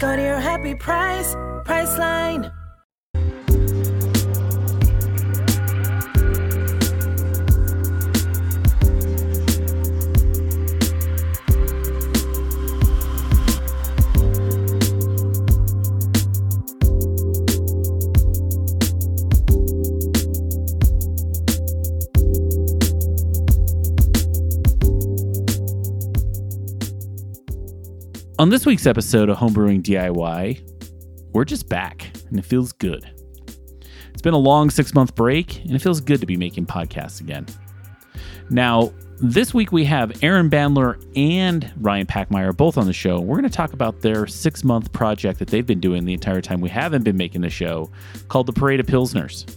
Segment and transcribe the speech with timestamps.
[0.00, 1.34] Go to your happy price,
[1.66, 2.59] Priceline.
[28.40, 30.62] On this week's episode of Homebrewing DIY,
[31.34, 33.04] we're just back and it feels good.
[34.14, 37.20] It's been a long six month break and it feels good to be making podcasts
[37.20, 37.44] again.
[38.48, 43.20] Now, this week we have Aaron Bandler and Ryan Packmeyer both on the show.
[43.20, 46.40] We're going to talk about their six month project that they've been doing the entire
[46.40, 47.90] time we haven't been making the show
[48.28, 49.54] called the Parade of Pilsners.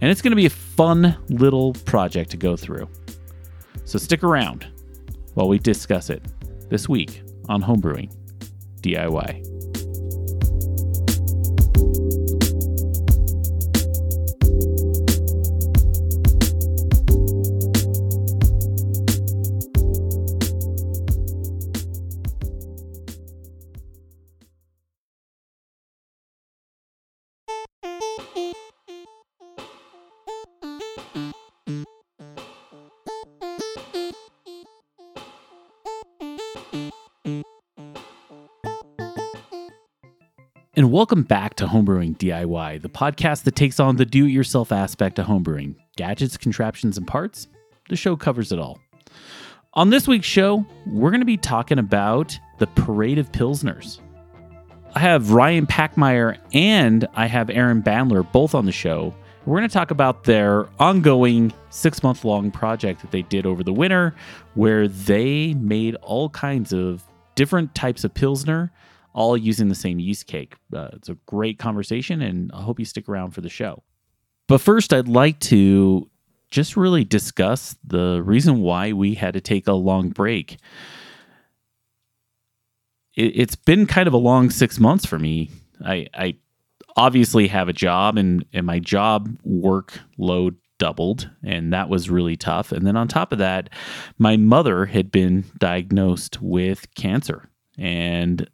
[0.00, 2.88] And it's going to be a fun little project to go through.
[3.84, 4.66] So stick around
[5.34, 6.24] while we discuss it
[6.70, 8.14] this week on homebrewing
[8.80, 9.49] DIY.
[40.80, 44.72] And welcome back to Homebrewing DIY, the podcast that takes on the do it yourself
[44.72, 47.48] aspect of homebrewing gadgets, contraptions, and parts.
[47.90, 48.80] The show covers it all.
[49.74, 54.00] On this week's show, we're going to be talking about the Parade of Pilsners.
[54.94, 59.14] I have Ryan Packmeyer and I have Aaron Bandler both on the show.
[59.44, 63.62] We're going to talk about their ongoing six month long project that they did over
[63.62, 64.14] the winter,
[64.54, 67.04] where they made all kinds of
[67.34, 68.72] different types of Pilsner
[69.12, 70.54] all using the same yeast cake.
[70.74, 73.82] Uh, it's a great conversation, and I hope you stick around for the show.
[74.48, 76.08] But first, I'd like to
[76.50, 80.58] just really discuss the reason why we had to take a long break.
[83.14, 85.50] It, it's been kind of a long six months for me.
[85.84, 86.36] I, I
[86.96, 92.72] obviously have a job, and, and my job workload doubled, and that was really tough.
[92.72, 93.70] And then on top of that,
[94.18, 97.48] my mother had been diagnosed with cancer.
[97.78, 98.48] And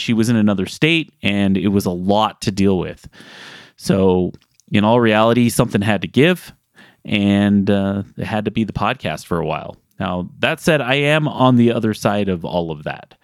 [0.00, 3.08] she was in another state and it was a lot to deal with.
[3.76, 4.32] So,
[4.72, 6.52] in all reality, something had to give
[7.04, 9.76] and uh, it had to be the podcast for a while.
[9.98, 13.16] Now, that said, I am on the other side of all of that.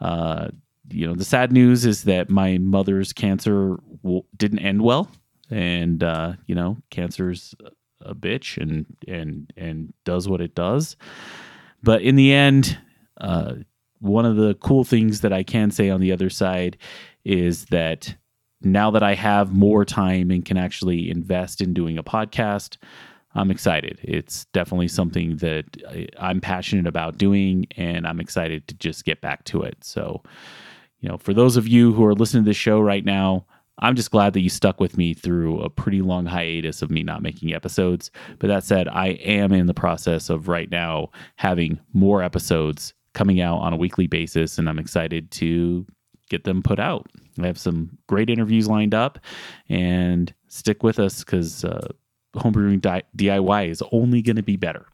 [0.00, 0.48] Uh,
[0.90, 5.10] you know, the sad news is that my mother's cancer w- didn't end well.
[5.50, 7.54] And, uh, you know, cancer's
[8.00, 10.96] a bitch and, and, and does what it does.
[11.82, 12.78] But in the end,
[13.20, 13.54] uh,
[14.06, 16.76] one of the cool things that I can say on the other side
[17.24, 18.16] is that
[18.62, 22.78] now that I have more time and can actually invest in doing a podcast,
[23.34, 23.98] I'm excited.
[24.02, 25.66] It's definitely something that
[26.18, 29.76] I'm passionate about doing, and I'm excited to just get back to it.
[29.82, 30.22] So,
[31.00, 33.44] you know, for those of you who are listening to this show right now,
[33.78, 37.02] I'm just glad that you stuck with me through a pretty long hiatus of me
[37.02, 38.10] not making episodes.
[38.38, 43.40] But that said, I am in the process of right now having more episodes coming
[43.40, 45.86] out on a weekly basis, and I'm excited to
[46.28, 47.06] get them put out.
[47.40, 49.18] I have some great interviews lined up,
[49.68, 51.88] and stick with us because uh,
[52.36, 54.86] homebrewing di- DIY is only going to be better.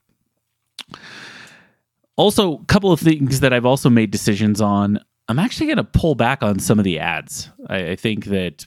[2.16, 5.00] Also, a couple of things that I've also made decisions on.
[5.28, 7.50] I'm actually going to pull back on some of the ads.
[7.68, 8.66] I, I think that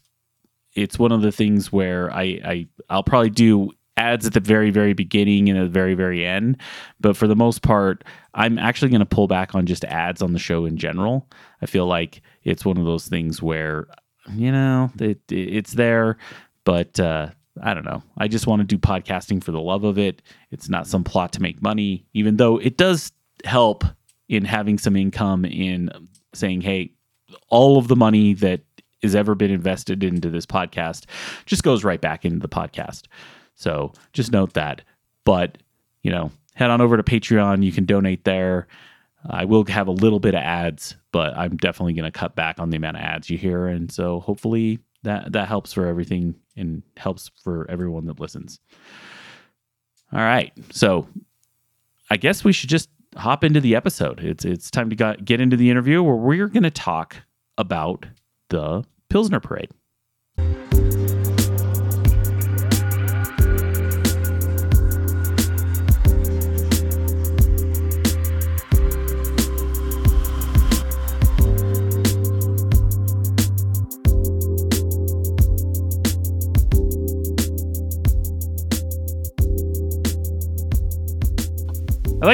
[0.74, 4.72] it's one of the things where I, I I'll probably do ads at the very
[4.72, 6.58] very beginning and at the very very end.
[7.00, 8.04] But for the most part
[8.34, 11.28] i'm actually going to pull back on just ads on the show in general.
[11.62, 13.88] I feel like it's one of those things where
[14.34, 16.18] you know it, it's there
[16.64, 17.30] but uh,
[17.62, 18.04] i don't know.
[18.18, 20.22] I just want to do podcasting for the love of it.
[20.52, 23.12] It's not some plot to make money even though it does
[23.44, 23.84] help
[24.28, 25.90] in having some income in
[26.34, 26.92] saying hey
[27.50, 28.62] all of the money that
[29.02, 31.06] has ever been invested into this podcast
[31.46, 33.04] just goes right back into the podcast
[33.56, 34.82] so just note that.
[35.24, 35.58] But,
[36.04, 37.64] you know, head on over to Patreon.
[37.64, 38.68] You can donate there.
[39.30, 42.60] I will have a little bit of ads, but I'm definitely going to cut back
[42.60, 46.36] on the amount of ads you hear, and so hopefully that that helps for everything
[46.56, 48.60] and helps for everyone that listens.
[50.14, 51.08] All right, so
[52.10, 54.20] I guess we should just hop into the episode.
[54.20, 57.18] It's it's time to got, get into the interview where we're going to talk
[57.58, 58.06] about
[58.50, 59.72] the Pilsner Parade.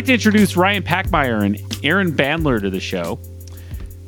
[0.01, 3.19] Like to introduce Ryan Packmeyer and Aaron Bandler to the show.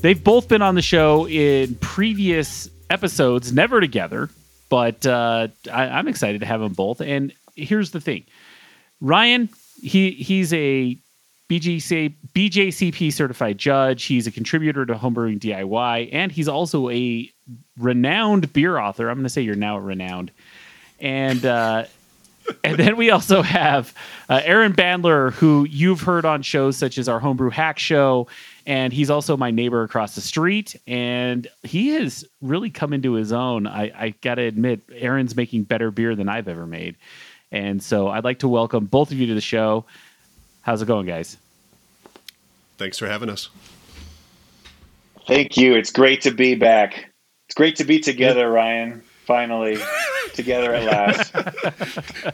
[0.02, 4.32] They've both been on the show in previous episodes, never together,
[4.70, 7.00] but uh, I, I'm excited to have them both.
[7.00, 8.26] And here's the thing
[9.02, 9.50] Ryan,
[9.84, 10.98] he he's a
[11.48, 14.06] BGC, BJCP certified judge.
[14.06, 17.30] He's a contributor to Homebrewing DIY, and he's also a
[17.78, 19.10] renowned beer author.
[19.10, 20.32] I'm going to say you're now renowned.
[21.00, 21.86] And uh,
[22.64, 23.94] and then we also have
[24.30, 28.28] uh, Aaron Bandler, who you've heard on shows such as our Homebrew Hack Show,
[28.66, 30.76] and he's also my neighbor across the street.
[30.88, 33.68] And he has really come into his own.
[33.68, 36.96] I, I got to admit, Aaron's making better beer than I've ever made.
[37.52, 39.86] And so I'd like to welcome both of you to the show.
[40.62, 41.38] How's it going, guys?
[42.78, 43.50] Thanks for having us.
[45.28, 45.76] Thank you.
[45.76, 47.12] It's great to be back.
[47.48, 49.04] It's great to be together, Ryan.
[49.26, 49.78] Finally,
[50.34, 51.34] together at last.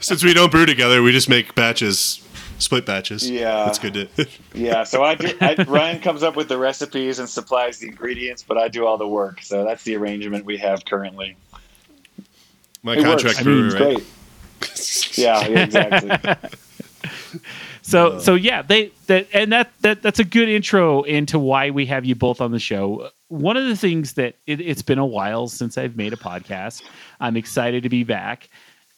[0.04, 2.26] Since we don't brew together, we just make batches,
[2.58, 3.30] split batches.
[3.30, 3.64] Yeah.
[3.64, 4.08] that's good to.
[4.54, 8.42] Yeah, so I, do, I Ryan comes up with the recipes and supplies the ingredients,
[8.42, 9.40] but I do all the work.
[9.42, 11.36] So that's the arrangement we have currently.
[12.82, 13.22] My It works.
[13.22, 13.94] contract I mean, brewer, right?
[13.96, 14.06] great.
[15.18, 16.50] Yeah, yeah, exactly.
[17.82, 21.86] So so yeah, they that and that that that's a good intro into why we
[21.86, 23.10] have you both on the show.
[23.30, 26.82] One of the things that it, it's been a while since I've made a podcast.
[27.20, 28.48] I'm excited to be back,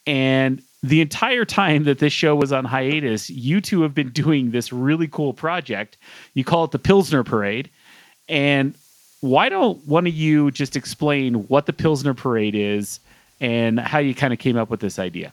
[0.05, 4.51] and the entire time that this show was on hiatus, you two have been doing
[4.51, 5.97] this really cool project.
[6.33, 7.69] You call it the Pilsner Parade,
[8.27, 8.75] and
[9.21, 12.99] why don't one of you just explain what the Pilsner Parade is
[13.39, 15.31] and how you kind of came up with this idea?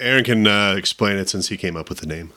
[0.00, 2.32] Aaron can uh, explain it since he came up with the name.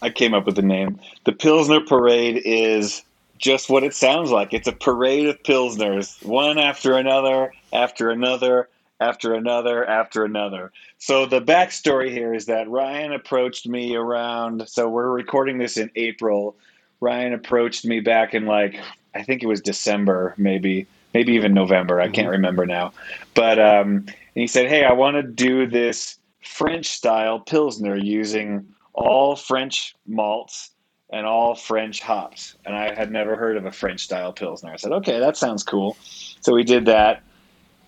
[0.00, 0.98] I came up with the name.
[1.24, 3.02] The Pilsner Parade is
[3.38, 4.52] just what it sounds like.
[4.52, 8.68] It's a parade of Pilsners, one after another, after another,
[9.00, 10.72] after another, after another.
[10.98, 14.68] So the backstory here is that Ryan approached me around.
[14.68, 16.56] So we're recording this in April.
[17.00, 18.80] Ryan approached me back in like
[19.14, 22.00] I think it was December, maybe, maybe even November.
[22.00, 22.92] I can't remember now.
[23.34, 28.66] But um, and he said, "Hey, I want to do this French style pilsner using
[28.92, 30.70] all French malts."
[31.10, 32.56] And all French hops.
[32.64, 34.72] And I had never heard of a French style Pilsner.
[34.72, 35.96] I said, okay, that sounds cool.
[36.40, 37.22] So we did that.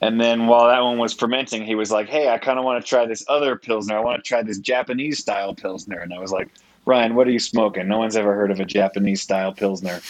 [0.00, 2.82] And then while that one was fermenting, he was like, hey, I kind of want
[2.82, 3.96] to try this other Pilsner.
[3.96, 5.98] I want to try this Japanese style Pilsner.
[5.98, 6.48] And I was like,
[6.86, 7.86] Ryan, what are you smoking?
[7.86, 10.00] No one's ever heard of a Japanese style Pilsner.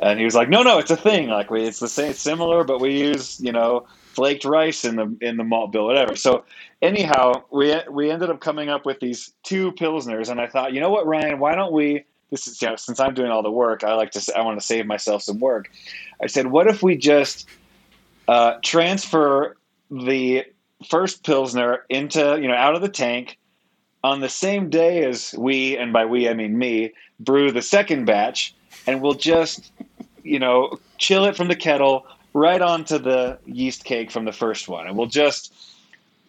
[0.00, 1.28] And he was like, no, no, it's a thing.
[1.28, 3.86] Like we, it's the same, similar, but we use, you know,
[4.16, 6.16] flaked rice in the in the malt bill, whatever.
[6.16, 6.44] So
[6.80, 10.80] anyhow, we we ended up coming up with these two pilsners, and I thought, you
[10.80, 13.50] know what, Ryan, why don't we this is you know, since I'm doing all the
[13.50, 15.70] work, I like to I want to save myself some work.
[16.20, 17.48] I said, what if we just
[18.28, 19.56] uh, transfer
[19.90, 20.44] the
[20.88, 23.38] first pilsner into you know out of the tank
[24.02, 28.04] on the same day as we, and by we I mean me, brew the second
[28.04, 28.54] batch,
[28.86, 29.72] and we'll just
[30.22, 34.68] you know chill it from the kettle right onto the yeast cake from the first
[34.68, 35.54] one, and we'll just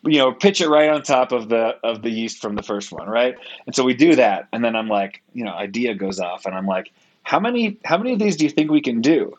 [0.04, 2.92] you know pitch it right on top of the of the yeast from the first
[2.92, 3.36] one right?
[3.66, 6.56] And so we do that and then i'm like you know idea goes off and
[6.56, 6.92] i'm like
[7.24, 9.38] how many how many of these do you think we can do?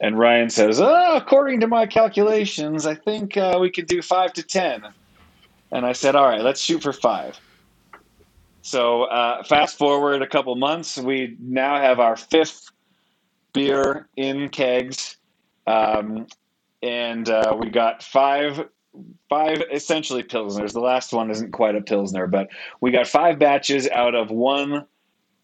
[0.00, 4.32] And ryan says oh, according to my calculations i think uh, we could do five
[4.34, 4.82] to ten.
[5.70, 7.38] And i said all right let's shoot for five.
[8.62, 12.70] So uh, fast forward a couple months we now have our fifth
[13.52, 15.16] beer in kegs
[15.66, 16.26] um,
[16.82, 18.68] and uh, we got five
[19.28, 20.72] five essentially pilsners.
[20.72, 22.48] The last one isn't quite a pilsner, but
[22.80, 24.86] we got five batches out of one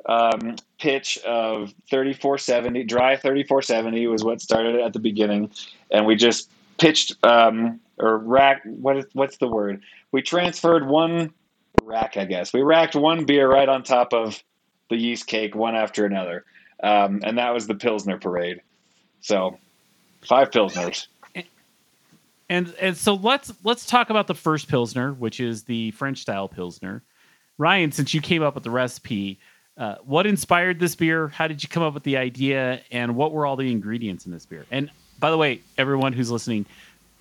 [0.06, 2.84] um, pitch of 3470.
[2.84, 5.50] Dry 3470 was what started at the beginning,
[5.90, 8.62] and we just pitched um, or rack.
[8.64, 9.82] What is what's the word?
[10.12, 11.32] We transferred one
[11.82, 12.52] rack, I guess.
[12.52, 14.42] We racked one beer right on top of
[14.88, 16.44] the yeast cake, one after another,
[16.82, 18.60] um, and that was the pilsner parade.
[19.20, 19.58] So
[20.22, 21.06] five pilsners.
[22.50, 26.48] And and so let's let's talk about the first pilsner, which is the French style
[26.48, 27.02] pilsner.
[27.56, 29.38] Ryan, since you came up with the recipe,
[29.78, 31.28] Uh, what inspired this beer?
[31.28, 32.82] How did you come up with the idea?
[32.90, 34.66] And what were all the ingredients in this beer?
[34.70, 36.66] And by the way, everyone who's listening,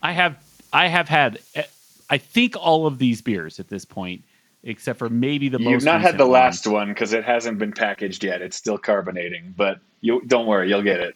[0.02, 0.36] I have
[0.74, 1.64] I have had eh,
[2.10, 4.24] I think all of these beers at this point,
[4.64, 5.72] except for maybe the most.
[5.72, 8.42] You've not had the last one because it hasn't been packaged yet.
[8.42, 11.16] It's still carbonating, but you don't worry, you'll get it.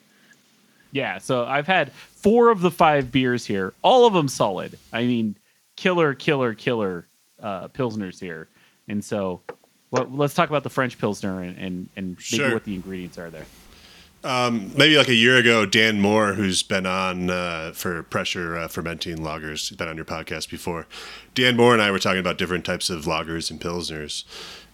[0.91, 1.91] Yeah, so I've had
[2.24, 4.80] four of the five beers here, all of them solid.
[4.92, 5.38] I mean,
[5.75, 7.08] killer, killer, killer
[7.42, 8.48] uh, pilsners here.
[8.88, 9.42] And so,
[9.92, 12.53] well, let's talk about the French pilsner and and, and maybe Sure.
[12.53, 13.46] what the ingredients are there.
[14.25, 19.18] Maybe like a year ago, Dan Moore, who's been on uh, for pressure uh, fermenting
[19.18, 20.88] lagers, he's been on your podcast before.
[21.36, 24.24] Dan Moore and I were talking about different types of lagers and pilsners,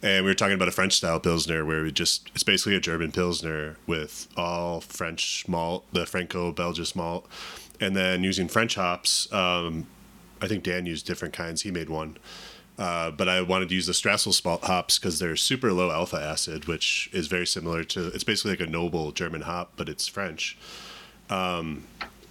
[0.01, 2.79] and we were talking about a French style pilsner where we just it's basically a
[2.79, 7.27] German pilsner with all French malt, the Franco-Belgian malt,
[7.79, 9.31] and then using French hops.
[9.33, 9.87] Um,
[10.41, 11.63] I think Dan used different kinds.
[11.63, 12.17] He made one.
[12.77, 14.31] Uh, but I wanted to use the Strissel
[14.63, 18.07] hops because they're super low alpha acid, which is very similar to.
[18.07, 20.57] It's basically like a noble German hop, but it's French,
[21.29, 21.83] um,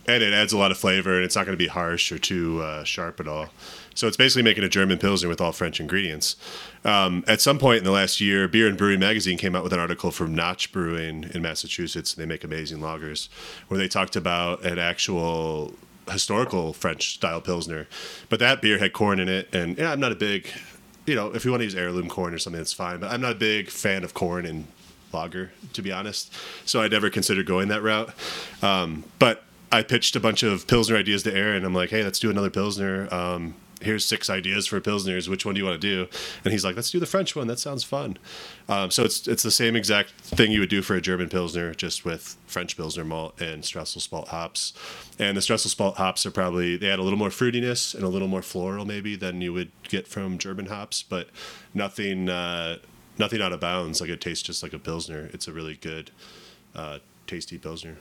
[0.09, 2.19] and it adds a lot of flavor, and it's not going to be harsh or
[2.19, 3.51] too uh, sharp at all.
[3.95, 6.37] So it's basically making a German pilsner with all French ingredients.
[6.85, 9.73] Um, at some point in the last year, Beer and Brewery Magazine came out with
[9.73, 13.29] an article from Notch Brewing in Massachusetts, and they make amazing lagers,
[13.69, 15.75] where they talked about an actual
[16.11, 17.87] historical French style pilsner.
[18.31, 20.49] But that beer had corn in it, and yeah, I'm not a big,
[21.07, 23.01] you know, if you want to use heirloom corn or something, that's fine.
[23.01, 24.69] But I'm not a big fan of corn in
[25.13, 26.33] lager, to be honest.
[26.65, 28.15] So I never considered going that route.
[28.63, 31.65] Um, but I pitched a bunch of pilsner ideas to Aaron.
[31.65, 33.13] I'm like, hey, let's do another pilsner.
[33.13, 35.29] Um, here's six ideas for pilsners.
[35.29, 36.09] Which one do you want to do?
[36.45, 37.47] And he's like, let's do the French one.
[37.47, 38.19] That sounds fun.
[38.69, 41.75] Um, so it's it's the same exact thing you would do for a German pilsner,
[41.75, 44.73] just with French pilsner malt and Strissel spalt hops.
[45.19, 48.09] And the Strissel spalt hops are probably they add a little more fruitiness and a
[48.09, 51.29] little more floral maybe than you would get from German hops, but
[51.75, 52.79] nothing uh,
[53.19, 54.01] nothing out of bounds.
[54.01, 55.31] Like it tastes just like a pilsner.
[55.33, 56.11] It's a really good,
[56.75, 57.99] uh, tasty pilsner.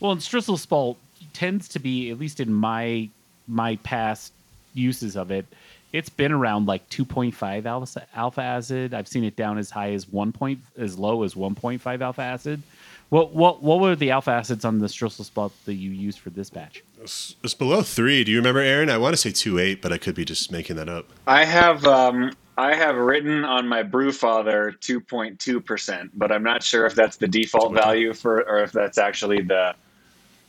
[0.00, 0.96] Well, and Strissel Spalt
[1.32, 3.08] tends to be, at least in my
[3.46, 4.32] my past
[4.72, 5.46] uses of it,
[5.92, 8.94] it's been around like 2.5 alpha, alpha acid.
[8.94, 12.62] I've seen it down as high as one point, as low as 1.5 alpha acid.
[13.10, 16.30] What what what were the alpha acids on the Strissel Spalt that you used for
[16.30, 16.82] this batch?
[17.00, 18.24] It's, it's below three.
[18.24, 18.90] Do you remember, Aaron?
[18.90, 21.06] I want to say two eight, but I could be just making that up.
[21.26, 26.86] I have um, I have written on my Brewfather 2.2 percent, but I'm not sure
[26.86, 29.76] if that's the default value for, or if that's actually the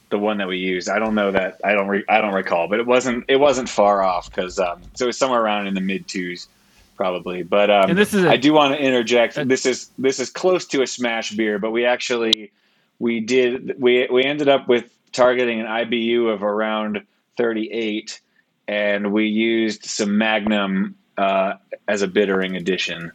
[0.09, 0.89] the one that we used.
[0.89, 1.59] I don't know that.
[1.63, 1.87] I don't.
[1.87, 3.25] Re- I don't recall, but it wasn't.
[3.27, 6.47] It wasn't far off because um, so it was somewhere around in the mid twos,
[6.95, 7.43] probably.
[7.43, 9.37] But um, And this is a- I do want to interject.
[9.37, 12.51] a- this is this is close to a smash beer, but we actually
[12.99, 17.01] we did we we ended up with targeting an IBU of around
[17.37, 18.19] 38,
[18.67, 21.53] and we used some Magnum uh,
[21.87, 23.11] as a bittering addition.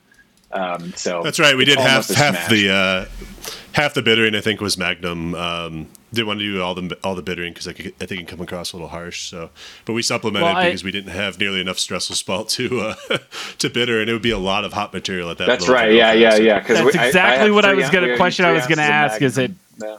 [0.52, 1.56] Um, so That's right.
[1.56, 2.49] We did half half smash.
[2.50, 3.04] the uh,
[3.73, 4.35] half the bittering.
[4.35, 5.35] I think was Magnum.
[5.37, 8.12] Um, didn't want to do all the all the bittering because I, could- I think
[8.23, 9.29] it can come across a little harsh.
[9.29, 9.50] So,
[9.85, 12.95] but we supplemented Well, I- because we didn't have nearly enough Strissel spalt to uh,
[13.59, 15.47] to bitter, and it would be a lot of hot material at that.
[15.47, 15.93] That's right.
[15.93, 16.59] Yeah, alpha yeah, yeah.
[16.61, 19.52] Because That's exactly what I was gonna- question I was gonna ask, is it-
[19.83, 19.99] Yeah,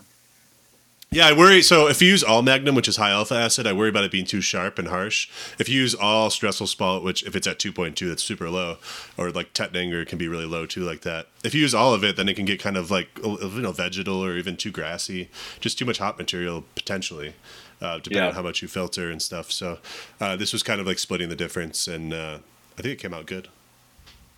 [1.19, 1.61] I worry.
[1.61, 4.11] So if you use all Magnum, which is high alpha acid, I worry about it
[4.11, 5.29] being too sharp and harsh.
[5.59, 8.77] If you use all Strissel Spalt, which if it's at 2.2, that's super low,
[9.17, 11.27] or like Tettnanger can be really low too, like that.
[11.43, 13.73] If you use all of it, then it can get kind of like you know
[13.73, 15.27] vegetal or even too grassy,
[15.59, 17.33] just too much hot material potentially,
[17.81, 18.29] uh, depending Yeah.
[18.29, 19.51] on how much you filter and stuff.
[19.51, 19.79] So
[20.21, 22.37] uh, this was kind of like splitting the difference, and uh,
[22.79, 23.49] I think it came out good.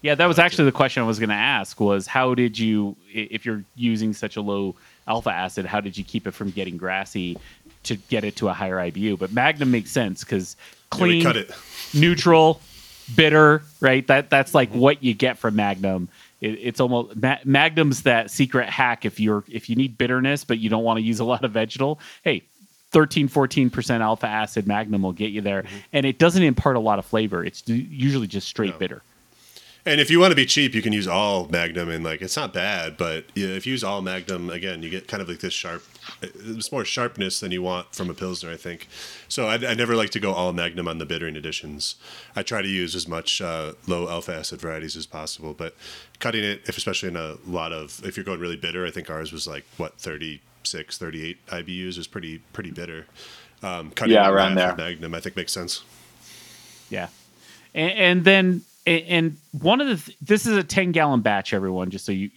[0.01, 2.97] Yeah, that was actually the question I was going to ask was how did you
[3.13, 4.75] if you're using such a low
[5.07, 7.37] alpha acid, how did you keep it from getting grassy
[7.83, 9.19] to get it to a higher IBU?
[9.19, 10.39] But Magnum makes sense Yeah,
[10.89, 11.51] clean, cut it.
[11.93, 12.61] neutral,
[13.15, 14.05] bitter, right?
[14.07, 14.79] That that's like mm-hmm.
[14.79, 16.09] what you get from Magnum.
[16.41, 20.59] It, it's almost Ma- Magnum's that secret hack if you're if you need bitterness but
[20.59, 21.99] you don't want to use a lot of vegetal.
[22.23, 22.43] Hey,
[22.91, 25.77] 13 14% alpha acid Magnum will get you there mm-hmm.
[25.93, 27.43] and it doesn't impart a lot of flavor.
[27.43, 28.79] It's usually just straight No.
[28.79, 29.01] bitter.
[29.85, 32.37] And if you want to be cheap, you can use all Magnum, and like it's
[32.37, 32.95] not bad.
[32.95, 35.83] But yeah, if you use all Magnum, again, you get kind of like this sharp.
[36.21, 38.87] It's more sharpness than you want from a pilsner, I think.
[39.27, 41.95] So I, I never like to go all Magnum on the bittering additions.
[42.33, 45.53] I try to use as much uh, low alpha acid varieties as possible.
[45.53, 45.75] But
[46.19, 49.09] cutting it, if especially in a lot of, if you're going really bitter, I think
[49.09, 53.05] ours was like what 36, 38 IBUs is pretty pretty bitter.
[53.61, 54.75] Um, cutting Yeah, around there.
[54.75, 55.83] Magnum, I think makes sense.
[56.89, 57.07] Yeah,
[57.73, 61.89] and, and then and- one of the th- this is a ten gallon batch, everyone.
[61.89, 62.29] Just so you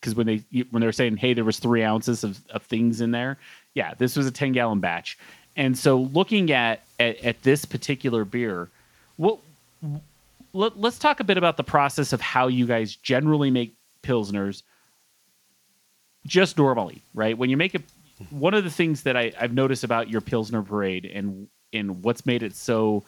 [0.00, 3.00] because when they you- when they're saying hey there was three ounces of, of things
[3.00, 3.38] in there,
[3.74, 5.18] yeah, this was a ten gallon batch.
[5.56, 8.68] And so looking at at, at this particular beer,
[9.16, 9.38] what
[10.52, 14.62] let, let's talk a bit about the process of how you guys generally make pilsners
[16.26, 17.36] just normally, right?
[17.36, 17.82] When you make it,
[18.30, 22.24] one of the things that I, I've noticed about your Pilsner Parade and and what's
[22.24, 23.04] made it so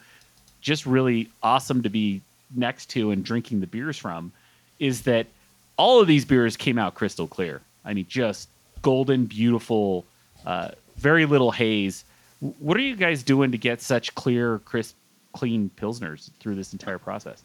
[0.61, 2.21] just really awesome to be
[2.55, 4.31] next to and drinking the beers from
[4.79, 5.27] is that
[5.77, 7.61] all of these beers came out crystal clear.
[7.85, 8.49] I mean, just
[8.81, 10.05] golden, beautiful,
[10.45, 12.05] uh, very little haze.
[12.39, 14.95] What are you guys doing to get such clear, crisp,
[15.33, 17.43] clean pilsners through this entire process?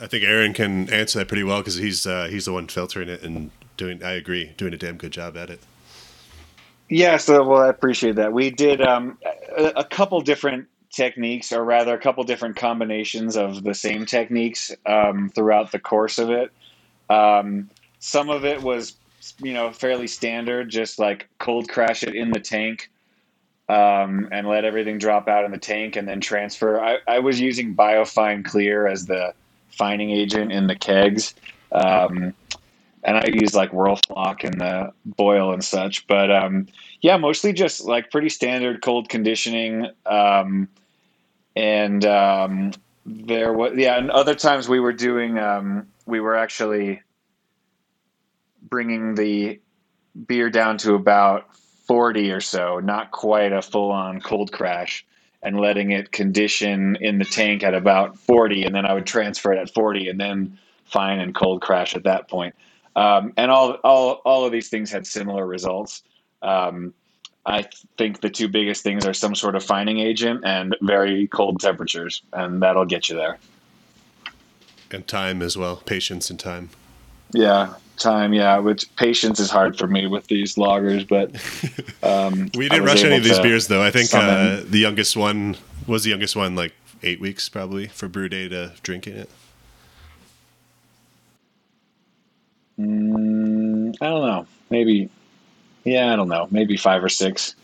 [0.00, 3.08] I think Aaron can answer that pretty well because he's uh, he's the one filtering
[3.08, 4.02] it and doing.
[4.02, 5.60] I agree, doing a damn good job at it.
[6.88, 8.32] Yeah, so well, I appreciate that.
[8.32, 9.18] We did um,
[9.56, 14.72] a, a couple different techniques, or rather, a couple different combinations of the same techniques
[14.86, 16.52] um, throughout the course of it.
[17.10, 18.96] Um, some of it was,
[19.38, 22.90] you know, fairly standard, just like cold crash it in the tank
[23.68, 26.80] um, and let everything drop out in the tank and then transfer.
[26.80, 29.34] I, I was using Biofine Clear as the
[29.70, 31.34] fining agent in the kegs.
[31.72, 32.34] Um,
[33.04, 36.06] and I use like Whirlfloc and the boil and such.
[36.06, 36.66] But um,
[37.00, 39.88] yeah, mostly just like pretty standard cold conditioning.
[40.06, 40.68] Um,
[41.56, 42.72] and um,
[43.06, 47.02] there was yeah, and other times we were doing um, we were actually
[48.62, 49.60] bringing the
[50.26, 51.54] beer down to about
[51.86, 55.06] forty or so, not quite a full on cold crash.
[55.46, 59.52] And letting it condition in the tank at about 40, and then I would transfer
[59.52, 62.54] it at 40, and then fine and cold crash at that point.
[62.96, 66.02] Um, and all, all, all of these things had similar results.
[66.40, 66.94] Um,
[67.46, 67.66] I
[67.98, 72.22] think the two biggest things are some sort of fining agent and very cold temperatures,
[72.32, 73.38] and that'll get you there.
[74.90, 76.70] And time as well, patience and time.
[77.32, 78.32] Yeah, time.
[78.32, 81.30] Yeah, which patience is hard for me with these loggers, but
[82.02, 83.82] um, We didn't rush any of these beers though.
[83.82, 86.72] I think uh, the youngest one was the youngest one, like
[87.02, 89.30] eight weeks probably for Brew Day to drinking it.
[92.78, 94.46] Mm, I don't know.
[94.70, 95.10] Maybe.
[95.84, 96.48] Yeah, I don't know.
[96.50, 97.54] Maybe five or six.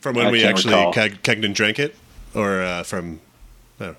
[0.00, 0.92] From when I we actually recall.
[0.92, 1.96] keg- kegged drank it,
[2.34, 3.20] or uh, from.
[3.80, 3.98] I don't know.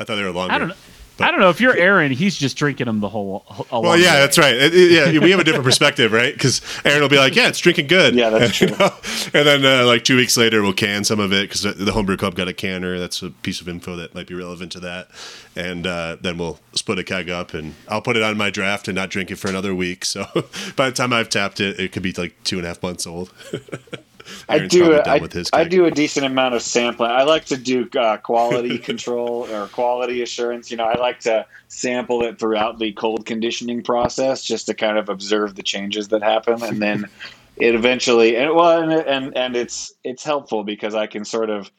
[0.00, 0.54] I thought they were longer.
[0.54, 0.74] I don't know.
[1.20, 2.12] I don't know if you're Aaron.
[2.12, 3.44] He's just drinking them the whole.
[3.70, 4.20] Along Well, yeah, the way.
[4.20, 4.54] that's right.
[4.54, 6.32] It- it- yeah, we have a different perspective, right?
[6.32, 8.76] Because Aaron will be like, "Yeah, it's drinking good." Yeah, that's You true.
[8.78, 8.90] know?
[9.34, 12.16] And then, uh, like two weeks later, we'll can some of it because the homebrew
[12.16, 12.98] club got a canner.
[12.98, 15.08] That's a piece of info that might be relevant to that.
[15.56, 18.86] And uh, then we'll split a keg up, and I'll put it on my draft
[18.88, 20.04] and not drink it for another week.
[20.04, 20.24] So
[20.76, 23.06] by the time I've tapped it, it could be like two and a half months
[23.06, 23.32] old.
[24.48, 24.94] I do.
[24.94, 25.20] A, I,
[25.52, 27.10] I do a decent amount of sampling.
[27.10, 30.70] I like to do uh, quality control or quality assurance.
[30.70, 34.98] You know, I like to sample it throughout the cold conditioning process just to kind
[34.98, 37.06] of observe the changes that happen, and then
[37.56, 41.70] it eventually and well, and and, and it's it's helpful because I can sort of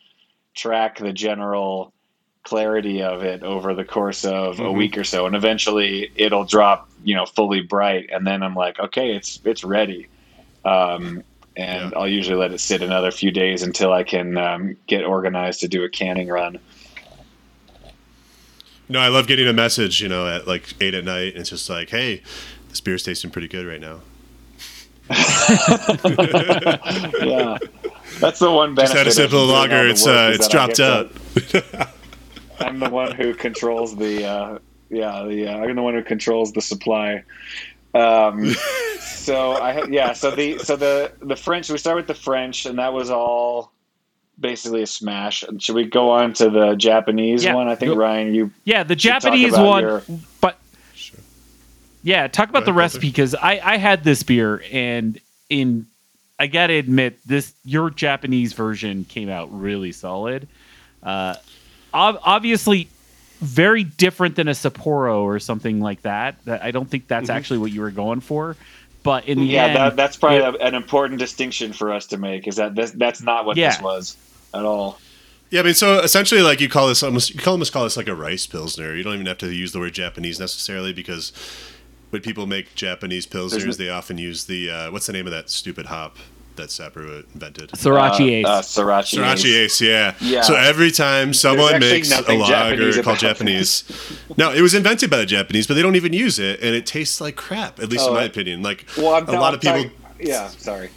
[0.56, 1.94] track the general
[2.44, 4.78] clarity of it over the course of a Mhm.
[4.78, 8.80] week or so, and eventually it'll drop, you know, fully bright, and then I'm like,
[8.80, 10.08] okay, it's it's ready.
[10.66, 11.24] Um,
[11.60, 11.98] and Yeah.
[12.00, 15.68] I'll usually let it sit another few days until I can um, get organized to
[15.68, 16.58] do a canning run.
[18.88, 21.50] No, I love getting a message, you know, at like eight at night, and it's
[21.52, 22.24] just like, "Hey,
[22.70, 24.00] this beer's tasting pretty good right now."
[27.22, 27.58] yeah,
[28.20, 28.94] that's the one benefit.
[28.94, 29.88] Just had a of simple lager.
[29.88, 31.12] It's uh, it's dropped out.
[31.36, 31.88] to-
[32.60, 34.26] I'm the one who controls the.
[34.26, 37.24] Uh, yeah, the uh, I'm the one who controls the supply.
[37.94, 38.54] Um,
[39.02, 40.14] so I yeah.
[40.14, 41.70] So the so the the French.
[41.70, 43.72] We start with the French, and that was all
[44.40, 45.44] basically a smash.
[45.60, 47.68] Should we go on to the Japanese Yeah, one?
[47.68, 50.04] I think Ryan, you Yeah, the Japanese one, your-
[50.40, 50.58] but
[52.04, 55.88] yeah, talk about Go the recipe because I I had this beer and in
[56.40, 60.48] I gotta admit this your Japanese version came out really solid.
[61.04, 61.36] Uh,
[61.94, 62.88] ob- obviously,
[63.40, 66.44] very different than a Sapporo or something like that.
[66.46, 68.56] That I don't think that's actually what you were going for.
[69.02, 72.06] But in the yeah, end, that, that's probably it- a, an important distinction for us
[72.08, 72.48] to make.
[72.48, 74.18] Is that this, that's not what this was
[74.54, 75.00] at all.
[75.52, 77.98] Yeah, I mean, so essentially, like you call this almost, you call almost call this
[77.98, 78.96] like a rice pilsner.
[78.96, 81.34] You don't even have to use the word Japanese necessarily because
[82.12, 85.32] when people make Japanese pilsners, There's they often use the uh, what's the name of
[85.32, 86.18] that stupid hop
[86.60, 87.70] that Sapporo invented?
[87.72, 88.46] Sorachi Uh, Ace.
[88.46, 89.82] uh, Sorachi, Sorachi Ace.
[89.82, 90.14] Ace, yeah.
[90.22, 90.42] Yeah.
[90.42, 93.84] So every time someone makes a lager Japanese called Japanese,
[94.38, 96.86] no, it was invented by the Japanese, but they don't even use it, and it
[96.86, 97.80] tastes like crap.
[97.80, 98.16] At least in Oh.
[98.16, 98.62] my opinion.
[98.62, 99.76] Like Well, I'm a lot I'm of people.
[99.84, 99.92] talking-
[100.22, 100.90] yeah, sorry.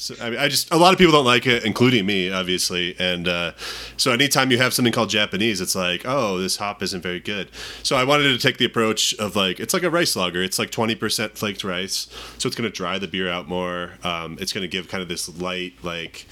[0.00, 2.96] So, I, mean, I just a lot of people don't like it, including me, obviously.
[2.98, 3.52] And uh,
[3.98, 7.50] so anytime you have something called Japanese, it's like, oh, this hop isn't very good.
[7.82, 10.42] So I wanted to take the approach of like it's like a rice lager.
[10.42, 12.08] It's like twenty percent flaked rice,
[12.38, 13.92] so it's going to dry the beer out more.
[14.02, 16.26] Um, it's going to give kind of this light, like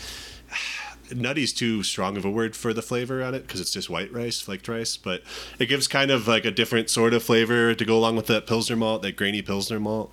[1.14, 4.10] nutty's too strong of a word for the flavor on it because it's just white
[4.10, 4.96] rice, flaked rice.
[4.96, 5.22] But
[5.58, 8.46] it gives kind of like a different sort of flavor to go along with that
[8.46, 10.10] pilsner malt, that grainy pilsner malt.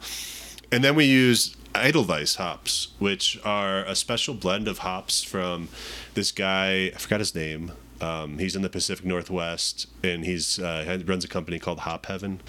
[0.73, 5.69] And then we use Edelweiss hops, which are a special blend of hops from
[6.13, 6.91] this guy.
[6.93, 7.71] I forgot his name.
[8.01, 12.41] Um, he's in the Pacific Northwest, and he's uh, runs a company called Hop Heaven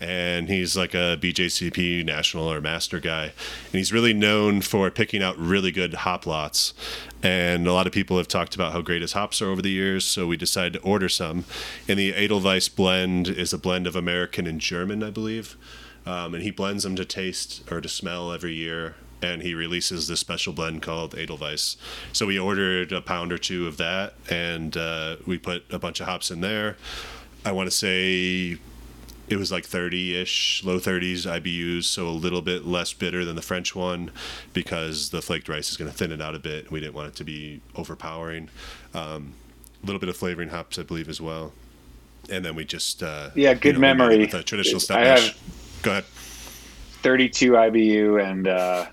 [0.00, 3.24] and he's like a BJCP national or master guy.
[3.24, 6.74] And he's really known for picking out really good hop lots.
[7.22, 9.70] And a lot of people have talked about how great his hops are over the
[9.70, 11.44] years, so we decided to order some.
[11.88, 15.56] And the Edelweiss blend is a blend of American and German, I believe.
[16.08, 18.94] Um, and he blends them to taste or to smell every year.
[19.20, 21.76] And he releases this special blend called Edelweiss.
[22.14, 26.00] So we ordered a pound or two of that, and uh, we put a bunch
[26.00, 26.76] of hops in there.
[27.44, 28.56] I want to say
[29.28, 33.42] it was like 30-ish low 30s ibus so a little bit less bitter than the
[33.42, 34.10] french one
[34.54, 37.08] because the flaked rice is going to thin it out a bit we didn't want
[37.08, 38.48] it to be overpowering
[38.94, 39.34] um,
[39.82, 41.52] a little bit of flavoring hops i believe as well
[42.30, 44.18] and then we just uh, Yeah, good you know, we made it memory.
[44.20, 45.26] with a traditional step I mash.
[45.28, 45.38] have-
[45.82, 46.04] go ahead
[47.02, 48.86] 32 IBU and uh,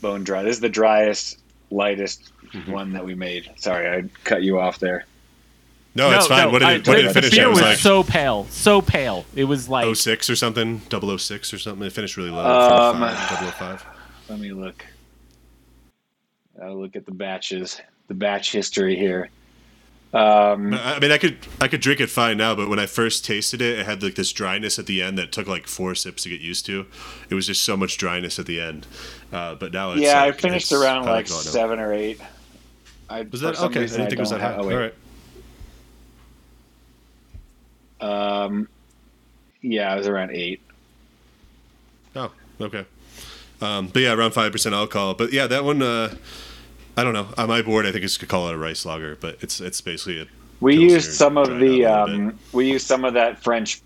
[0.00, 0.42] bone dry.
[0.42, 1.38] This is the driest,
[1.70, 2.72] lightest Mm-hmm.
[2.72, 3.48] one that we made.
[3.58, 5.04] Sorry, I cut you off there.
[5.94, 7.62] no, it's fine what did I- it, what did the it finish beer was was
[7.62, 9.24] like so pale, so pale.
[9.36, 13.54] It was like 06 or something 006 or something it finished really low Um, 005,
[13.54, 13.86] 005.
[14.30, 14.84] Let me look.
[16.60, 19.30] I'll look at the batches, the batch history here.
[20.12, 22.86] Um, I I mean, I could I could drink it fine now, but when I
[22.86, 25.94] first tasted it, it had like this dryness at the end that took like four
[25.94, 26.86] sips to get used to.
[27.28, 28.88] It was just so much dryness at the end.
[29.32, 31.36] Uh, but now it's yeah, I finished it's- around like it now.
[31.36, 32.20] seven or eight.
[33.08, 33.80] I, Was that some okay?
[33.80, 34.48] I didn't think it was that high.
[34.48, 34.92] have- oh, All wait.
[38.00, 38.44] right.
[38.44, 38.68] Um,
[39.62, 40.60] yeah, it was around eight.
[42.16, 42.84] Oh, okay.
[43.60, 45.14] Um, but yeah, around five percent alcohol.
[45.14, 45.82] But yeah, that one.
[45.82, 46.14] Uh,
[46.96, 47.28] I don't know.
[47.38, 49.80] On my board, I think it's could call it a rice lager, but it's it's
[49.80, 50.26] basically a.
[50.60, 53.80] We used some of the out a little um, we used some of that French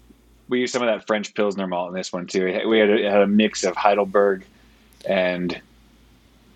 [0.48, 2.44] we used some of that French Pilsner malt in this one too.
[2.68, 4.44] We had a, had a mix of Heidelberg
[5.08, 5.60] and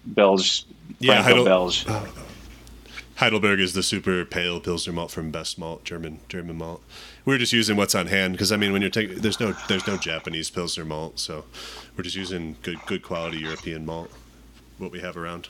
[0.05, 0.65] Belge,
[0.99, 1.87] Yeah, Heidel- Belge.
[3.17, 6.83] Heidelberg is the super pale Pilsner malt from Best Malt, German German malt.
[7.25, 9.55] We are just using what's on hand because I mean, when you're taking, there's no
[9.69, 11.45] there's no Japanese Pilsner malt, so
[11.97, 14.11] we're just using good good quality European malt,
[14.79, 15.49] what we have around.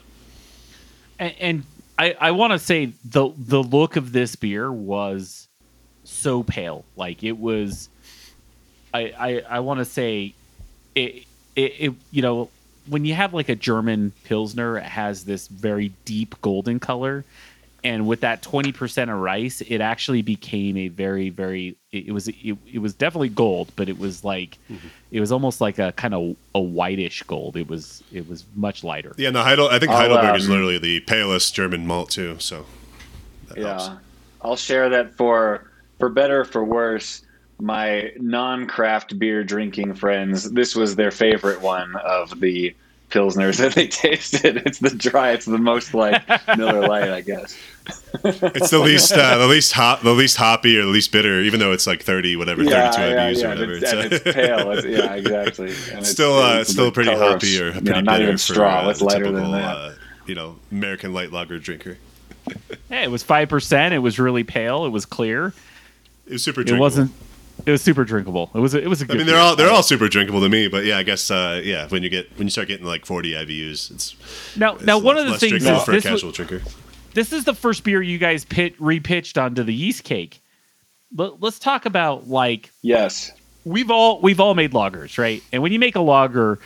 [1.18, 1.62] And, and
[1.98, 5.48] I, I want to say the the look of this beer was
[6.04, 6.84] so pale.
[6.96, 7.88] Like it was,
[8.94, 10.34] I I, I want to say,
[10.94, 11.24] it,
[11.56, 12.50] it it you know
[12.86, 17.24] when you have like a German pilsner, it has this very deep golden color,
[17.84, 22.12] and with that twenty percent of rice, it actually became a very very it, it
[22.12, 24.58] was it, it was definitely gold, but it was like
[25.10, 27.56] it was almost like a kind of a whitish gold.
[27.56, 29.14] It was it was much lighter.
[29.16, 32.36] Yeah, no, Heidel, I think I'll, Heidelberg is um, literally the palest German malt too.
[32.38, 32.66] So
[33.48, 33.86] that helps.
[33.86, 33.96] Yeah,
[34.42, 37.22] I'll share that for for better or for worse.
[37.60, 42.72] My non-craft beer drinking friends, this was their favorite one of the
[43.10, 44.62] pilsners that they tasted.
[44.66, 45.30] It's the dry.
[45.32, 46.22] It's the most like
[46.56, 47.56] Miller Lite, I guess.
[48.24, 51.58] It's the least uh, the least hot the least hoppy or the least bitter, even
[51.58, 53.46] though it's like thirty whatever Yeah, thirty two yeah, IBUs yeah.
[53.46, 53.72] or And whatever.
[53.74, 54.70] it's, and it's pale.
[54.72, 55.66] It's, yeah, exactly.
[55.90, 58.34] And it's, still uh, it's still pretty hoppy or you know, pretty not bitter even
[58.36, 58.80] for straw.
[58.80, 59.76] uh, What's lighter typical, than that?
[59.76, 59.92] Uh,
[60.26, 61.98] you know, American light lager drinker.
[62.90, 63.92] Yeah, it was five percent.
[63.92, 64.86] It was really pale.
[64.86, 65.52] It was clear.
[66.26, 66.62] It was super.
[66.62, 67.12] It wasn't.
[67.66, 68.50] It was super drinkable.
[68.54, 68.74] It was.
[68.74, 69.16] A, it was a I good.
[69.18, 69.42] mean, they're beer.
[69.42, 72.08] all they're all super drinkable to me, but yeah, I guess uh, yeah, when you
[72.08, 74.16] get when you start getting like forty IBUs, it's
[74.56, 74.76] now.
[74.76, 76.62] it's Now, one less- of the things is for a this, was- drinker.
[77.14, 80.40] this is the first beer you guys pit repitched onto the yeast cake.
[81.14, 83.32] Let, let's talk about like Yes.
[83.64, 85.42] we've all we've all made lagers, right?
[85.52, 86.58] And when you make a lager,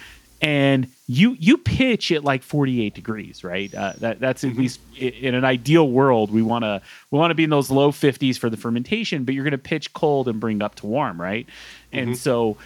[0.42, 3.72] and you you pitch at like 48 degrees, right?
[3.72, 7.34] Uh, that that's at least in an ideal world, we want to we want to
[7.36, 10.40] be in those low 50s for the fermentation, but you're going to pitch cold and
[10.40, 11.46] bring up to warm, right?
[11.92, 12.56] And so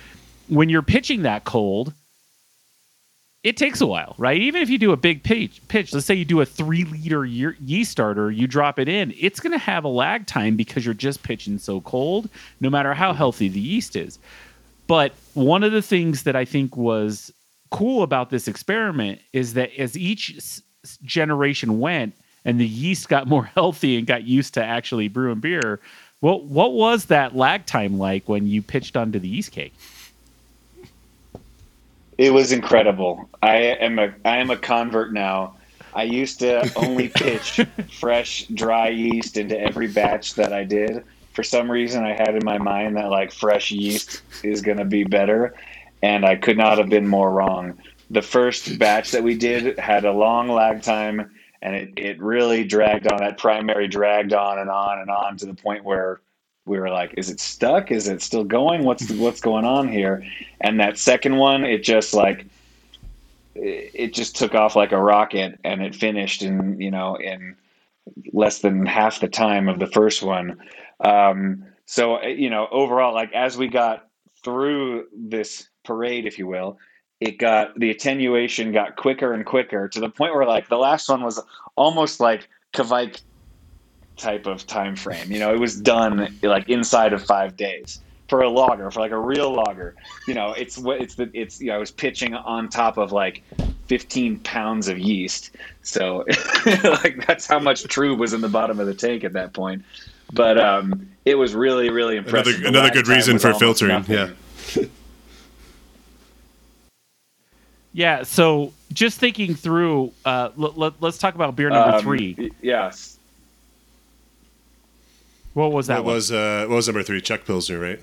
[0.48, 1.92] when you're pitching that cold,
[3.42, 4.40] it takes a while, right?
[4.40, 7.24] Even if you do a big pitch, pitch, let's say you do a three liter
[7.24, 10.84] ye- yeast starter, you drop it in, it's going to have a lag time because
[10.84, 14.18] you're just pitching so cold, no matter how healthy the yeast is.
[14.86, 17.32] But one of the things that I think was
[17.70, 20.62] cool about this experiment is that as each s-
[21.02, 25.80] generation went and the yeast got more healthy and got used to actually brewing beer,
[26.20, 29.74] what what was that lag time like when you pitched onto the yeast cake?
[32.18, 33.28] It was incredible.
[33.42, 35.54] I am a I am a convert now.
[35.94, 37.60] I used to only pitch
[37.98, 41.04] fresh, dry yeast into every batch that I did.
[41.32, 44.86] For some reason, I had in my mind that like fresh yeast is going to
[44.86, 45.54] be better,
[46.02, 47.78] and I could not have been more wrong.
[48.10, 51.30] The first batch that we did had a long lag time,
[51.62, 53.18] and it, it really dragged on.
[53.18, 56.20] That primary dragged on and on and on to the point where
[56.66, 57.90] we were like, "Is it stuck?
[57.90, 58.84] Is it still going?
[58.84, 60.24] What's what's going on here?"
[60.60, 62.46] And that second one, it just like
[63.54, 67.56] it just took off like a rocket, and it finished in you know in
[68.32, 70.58] less than half the time of the first one.
[71.00, 74.08] Um, so you know, overall, like as we got
[74.44, 76.78] through this parade, if you will,
[77.20, 81.08] it got the attenuation got quicker and quicker to the point where like the last
[81.08, 81.40] one was
[81.76, 83.20] almost like Kveik
[84.16, 85.30] type of time frame.
[85.30, 89.12] You know, it was done like inside of five days for a logger, for like
[89.12, 89.94] a real logger.
[90.26, 93.12] You know, it's what it's the it's you know I was pitching on top of
[93.12, 93.42] like
[93.86, 96.24] 15 pounds of yeast, so
[96.66, 99.84] like that's how much trub was in the bottom of the tank at that point.
[100.32, 102.56] But um, it was really really impressive.
[102.56, 103.92] Another, another good reason for filtering.
[103.92, 104.14] Nothing.
[104.14, 104.84] Yeah.
[107.96, 108.24] Yeah.
[108.24, 112.52] So just thinking through, uh, let, let, us talk about beer number um, three.
[112.60, 113.18] Yes.
[115.54, 116.04] What was that?
[116.04, 117.22] What was uh, what was number three?
[117.22, 117.98] Czech Pilsner, right?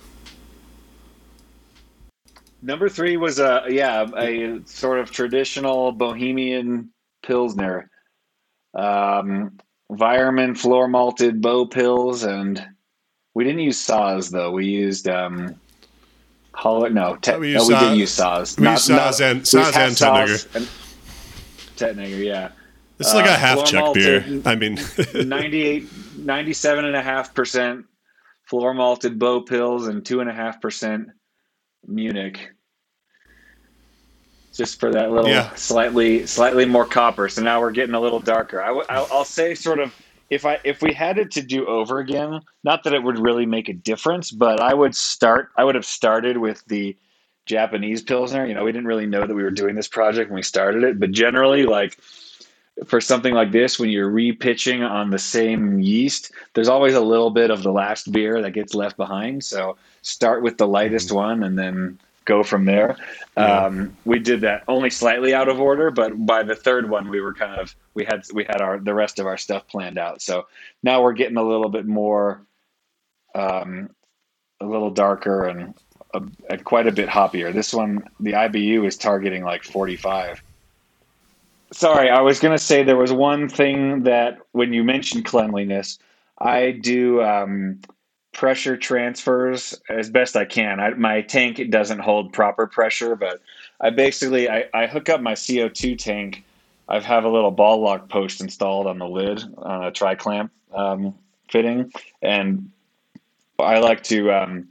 [2.64, 6.90] Number three was a yeah a sort of traditional Bohemian
[7.22, 7.92] Pilsner,
[8.74, 9.60] um,
[9.92, 12.66] Weyermann floor malted bow pills, and
[13.36, 14.50] we didn't use Saaz though.
[14.50, 15.54] We used um,
[16.54, 18.58] Hollow, no, te- we no, we did use Saaz.
[18.60, 20.68] We not, used Saaz and Saaz and Tettnanger.
[21.76, 22.52] Tettnanger, yeah.
[22.98, 24.42] This is like uh, a half Czech beer.
[24.46, 24.80] I mean,
[25.16, 27.86] 98, 97 and a half percent
[28.46, 31.08] floor malted bow pills and two and a half percent
[31.88, 32.52] Munich.
[34.54, 35.54] Just for that little yeah.
[35.56, 37.28] slightly slightly more copper.
[37.28, 38.62] So now we're getting a little darker.
[38.62, 39.92] I w- I'll say sort of
[40.34, 43.46] if I if we had it to do over again, not that it would really
[43.46, 45.50] make a difference, but I would start.
[45.58, 46.96] I would have started with the
[47.46, 48.46] Japanese pilsner.
[48.46, 50.84] You know, we didn't really know that we were doing this project when we started
[50.84, 51.98] it, but generally, like
[52.86, 57.30] for something like this, when you're repitching on the same yeast, there's always a little
[57.30, 59.44] bit of the last beer that gets left behind.
[59.44, 61.18] So start with the lightest mm-hmm.
[61.18, 62.98] one and then go from there.
[63.38, 67.22] Um, we did that only slightly out of order, but by the third one, we
[67.22, 70.22] were kind of we had we had our the rest of our stuff planned out.
[70.22, 70.48] So
[70.82, 72.42] now we're getting a little bit more,
[73.36, 73.90] um,
[74.60, 75.74] a little darker and,
[76.14, 77.54] a, and quite a bit hoppier.
[77.54, 80.42] This one, the IBU is targeting like forty five.
[81.72, 85.98] Sorry, I was going to say there was one thing that when you mentioned cleanliness,
[86.38, 87.22] I do.
[87.22, 87.80] Um,
[88.34, 90.80] pressure transfers as best I can.
[90.80, 93.42] I, my tank doesn't hold proper pressure, but
[93.80, 96.44] I basically I, I hook up my CO2 tank.
[96.88, 100.52] I have a little ball lock post installed on the lid on a tri clamp
[100.74, 101.16] um,
[101.50, 101.92] fitting,
[102.22, 102.72] and
[103.60, 104.68] I like to um,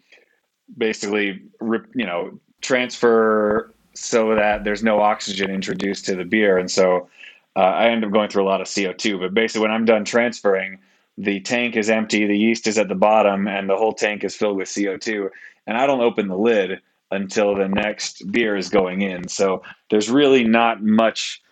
[0.76, 6.70] basically rip, you know transfer so that there's no oxygen introduced to the beer, and
[6.70, 7.08] so
[7.56, 9.20] uh, I end up going through a lot of CO2.
[9.20, 10.78] But basically, when I'm done transferring
[11.18, 14.34] the tank is empty, the yeast is at the bottom, and the whole tank is
[14.34, 15.28] filled with CO2.
[15.66, 19.28] And I don't open the lid until the next beer is going in.
[19.28, 21.42] So there's really not much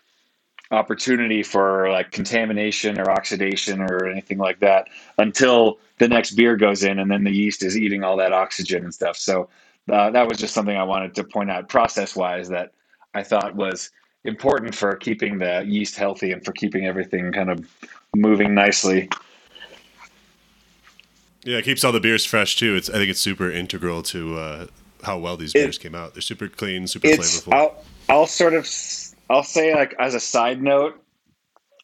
[0.70, 6.84] opportunity for like contamination or oxidation or anything like that until the next beer goes
[6.84, 9.16] in, and then the yeast is eating all that oxygen and stuff.
[9.16, 9.48] So
[9.90, 12.72] uh, that was just something I wanted to point out process wise that
[13.14, 13.90] I thought was
[14.24, 17.68] important for keeping the yeast healthy and for keeping everything kind of
[18.14, 19.08] moving nicely.
[21.44, 22.76] Yeah, it keeps all the beers fresh too.
[22.76, 24.66] It's I think it's super integral to uh,
[25.02, 26.14] how well these beers it, came out.
[26.14, 27.52] They're super clean, super flavorful.
[27.52, 28.66] I'll, I'll sort of
[29.30, 31.00] I'll say like as a side note,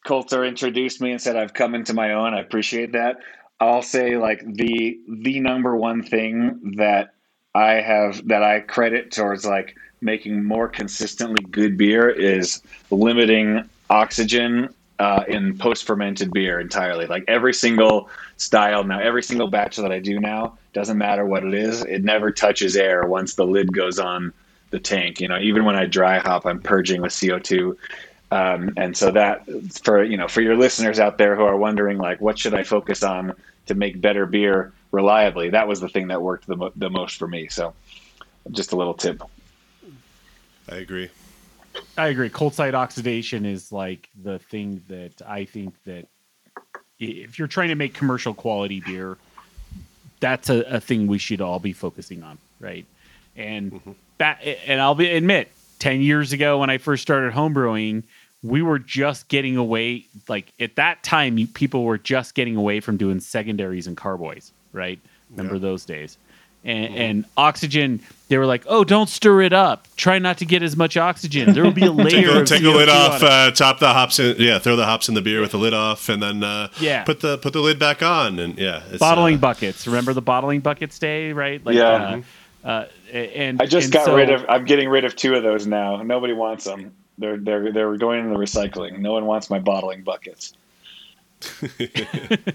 [0.05, 2.35] Coulter introduced me and said I've come into my own.
[2.35, 3.19] I appreciate that.
[3.61, 7.15] I'll say like the the number one thing that
[7.55, 14.75] I have that I credit towards like making more consistently good beer is limiting oxygen
[14.99, 17.07] uh, in post fermented beer entirely.
[17.07, 21.45] Like every single style now, every single batch that I do now doesn't matter what
[21.45, 21.83] it is.
[21.83, 24.33] It never touches air once the lid goes on
[24.71, 25.21] the tank.
[25.21, 27.79] You know, even when I dry hop, I'm purging with CO two.
[28.31, 29.47] Um, and so that
[29.83, 32.65] for you know for your listeners out there who are wondering like what should I
[32.65, 33.35] focus on
[33.67, 37.19] to make better beer reliably, that was the thing that worked the, mo- the most
[37.19, 37.49] for me.
[37.49, 37.75] So
[38.51, 39.23] just a little tip.
[40.71, 41.11] I agree.
[41.99, 42.31] I agree.
[42.31, 46.07] Cold side oxidation is like the thing that I think that
[46.99, 49.19] if you're trying to make commercial quality beer,
[50.21, 52.87] that's a, a thing we should all be focusing on, right?
[53.37, 53.93] And mm-hmm.
[54.19, 58.05] That, and I'll be admit, ten years ago when I first started homebrewing,
[58.43, 60.07] we were just getting away.
[60.29, 64.99] Like at that time, people were just getting away from doing secondaries and carboys, right?
[65.31, 65.61] Remember yeah.
[65.61, 66.19] those days?
[66.67, 68.01] and, and oxygen.
[68.29, 69.87] They were like, "Oh, don't stir it up.
[69.97, 71.53] Try not to get as much oxygen.
[71.55, 73.23] There will be a layer Take, the, of take CO2 lid off.
[73.23, 74.37] Uh, top the hops in.
[74.39, 77.05] Yeah, throw the hops in the beer with the lid off, and then uh, Yeah.
[77.05, 78.41] put the put the lid back on.
[78.41, 79.87] And yeah, it's, bottling uh, buckets.
[79.87, 81.65] Remember the bottling buckets day, right?
[81.65, 82.21] Like, Yeah.
[82.67, 84.45] Uh, and I just and got so- rid of.
[84.49, 86.03] I'm getting rid of two of those now.
[86.03, 86.95] Nobody wants them.
[87.17, 88.99] They're they're they're going in the recycling.
[88.99, 90.53] No one wants my bottling buckets.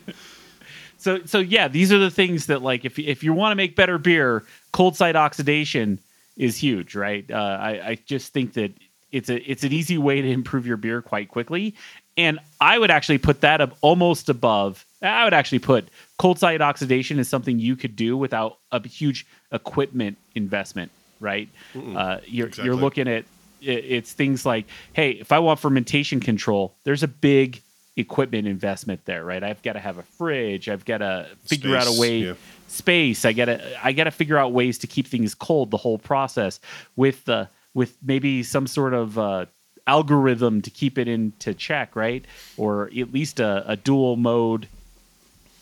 [1.02, 3.76] So so yeah, these are the things that like if if you want to make
[3.76, 5.98] better beer, cold side oxidation
[6.38, 7.26] is huge, right?
[7.30, 8.72] Uh, I I just think that
[9.12, 11.74] it's a it's an easy way to improve your beer quite quickly,
[12.18, 14.86] and I would actually put that up almost above.
[15.02, 15.90] I would actually put
[16.22, 21.50] cold side oxidation is something you could do without a huge equipment investment, right?
[21.98, 22.66] Uh, you're Exactly.
[22.66, 23.26] you're looking at
[23.60, 27.62] it's things like, hey, if I want fermentation control, there's a big
[27.96, 29.44] equipment investment there, right?
[29.44, 30.70] I've got to have a fridge.
[30.70, 32.34] I've got to figure out a way yeah.
[32.68, 33.26] space.
[33.26, 35.98] I got to I got to figure out ways to keep things cold the whole
[35.98, 36.60] process
[36.96, 39.48] with the with maybe some sort of uh,
[39.88, 42.24] algorithm to keep it into check, right?
[42.58, 44.68] Or at least a, a dual mode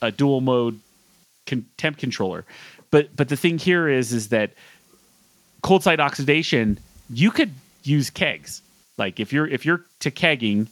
[0.01, 0.79] a dual mode
[1.45, 2.45] con- temp controller.
[2.91, 4.51] But but the thing here is is that
[5.61, 8.61] cold side oxidation, you could use kegs.
[8.97, 10.67] Like if you're if you're to kegging,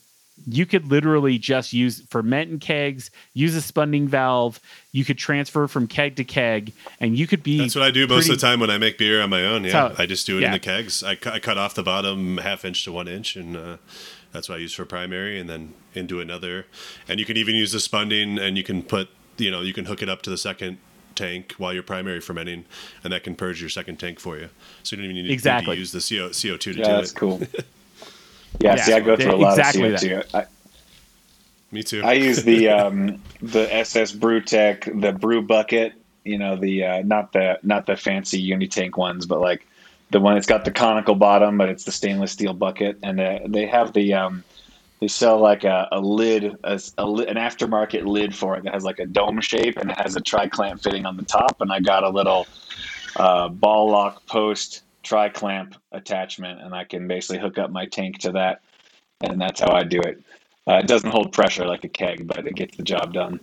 [0.45, 4.59] you could literally just use ferment in kegs, use a spunding valve.
[4.91, 7.59] You could transfer from keg to keg, and you could be.
[7.59, 9.63] That's what I do most of the time when I make beer on my own.
[9.63, 11.03] Yeah, I just do it in the kegs.
[11.03, 13.77] I, cu- I cut off the bottom half inch to one inch, and uh,
[14.31, 16.65] that's what I use for primary, and then into another.
[17.07, 19.86] And you can even use the spunding, and you can put, you know, you can
[19.86, 20.78] hook it up to the second
[21.15, 22.65] tank while you're primary fermenting,
[23.04, 24.50] and that can purge your second tank for you.
[24.84, 25.76] So you don't even need, need Exactly.
[25.76, 26.95] to use the CO, CO2 to Yeah, do that's it.
[26.95, 27.41] That's cool.
[28.60, 30.26] Yeah, Yeah, see, I go through a lot exactly of CO2.
[30.34, 30.45] I,
[31.71, 32.02] Me too.
[32.04, 35.93] I use the um, the SS BrewTech, the brew bucket.
[36.23, 39.65] You know, the uh, not the not the fancy Unitank ones, but like
[40.10, 43.39] the one that's got the conical bottom, but it's the stainless steel bucket, and uh,
[43.47, 44.43] they have the um,
[44.99, 48.73] they sell like a, a lid, a, a li- an aftermarket lid for it that
[48.73, 51.62] has like a dome shape and it has a tri clamp fitting on the top,
[51.62, 52.47] and I got a little
[53.15, 58.19] uh, ball lock post tri clamp attachment, and I can basically hook up my tank
[58.19, 58.62] to that,
[59.21, 60.21] and that's how I do it.
[60.67, 63.39] Uh, it doesn't hold pressure like a keg, but it gets the job done.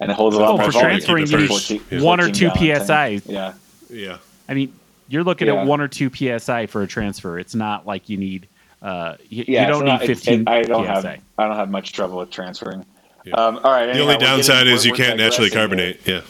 [0.00, 0.88] And it holds a lot Oh, more for volume.
[0.90, 3.10] transferring, you need 14 one or two PSI.
[3.18, 3.22] tank.
[3.26, 3.54] Yeah.
[3.88, 4.16] yeah.
[4.48, 4.74] I mean,
[5.08, 5.60] you're looking Yeah.
[5.60, 7.38] at one or two psi for a transfer.
[7.38, 8.48] It's not like you need.
[8.82, 10.92] Uh, you, Yeah, you don't so need not- it- 15 it- I don't psi.
[10.92, 11.04] have
[11.38, 12.84] I don't have much trouble with transferring.
[13.24, 13.34] Yeah.
[13.34, 13.86] Um, all right.
[13.86, 15.94] The anyhow, only we're getting- downside is you can't naturally digressing here.
[15.94, 16.24] carbonate.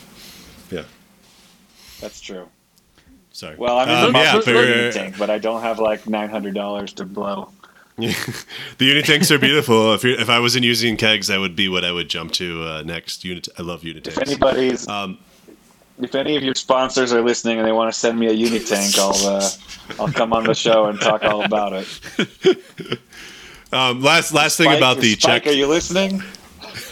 [0.71, 0.79] Yeah.
[0.79, 0.85] Yeah.
[2.01, 2.49] That's true.
[3.31, 3.57] Sorry.
[3.57, 6.29] Well, I'm in Um, the yeah, muscle for- tank, but I don't have like nine
[6.29, 7.51] hundred dollars to blow.
[7.97, 8.07] the
[8.79, 9.95] Unitanks are beautiful.
[9.95, 12.63] If you're, if I wasn't using kegs, that would be what I would jump to
[12.65, 13.25] uh, next.
[13.25, 13.49] Unit.
[13.59, 14.31] I love unit If tanks.
[14.31, 15.19] anybody's, Um,
[16.05, 18.99] if any of your sponsors are listening and they want to send me a Unitank,
[18.99, 19.49] I'll uh,
[20.01, 22.99] I'll come on the show and talk all about it.
[23.73, 25.53] um, last last thing about the Spike, check.
[25.53, 26.23] are you listening?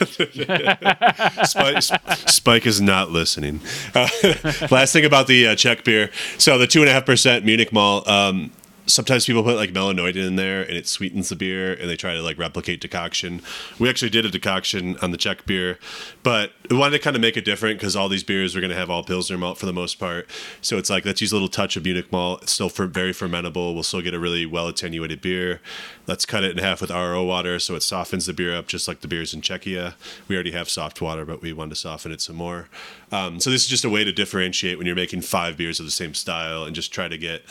[1.44, 1.82] Spike,
[2.28, 3.60] Spike is not listening.
[3.94, 4.08] Uh,
[4.70, 6.10] last thing about the uh, Czech beer.
[6.38, 8.08] So the two and a half percent Munich malt.
[8.08, 8.52] Um,
[8.92, 12.14] sometimes people put like melanoidin in there, and it sweetens the beer, and they try
[12.14, 13.42] to like replicate decoction.
[13.79, 15.79] We actually did a decoction on the Czech beer,
[16.22, 18.70] but we wanted to kind of make it different because all these beers are going
[18.70, 20.29] to have all pilsner malt for the most part.
[20.61, 22.42] So it's like let's use a little touch of Munich malt.
[22.42, 23.74] It's still for very fermentable.
[23.74, 25.61] We'll still get a really well attenuated beer.
[26.07, 28.88] Let's cut it in half with RO water so it softens the beer up just
[28.88, 29.94] like the beers in Czechia.
[30.29, 32.68] We already have soft water, but we wanted to soften it some more.
[33.12, 35.87] Um, so this is just a way to differentiate when you're making five beers of
[35.87, 37.44] the same style and just try to get,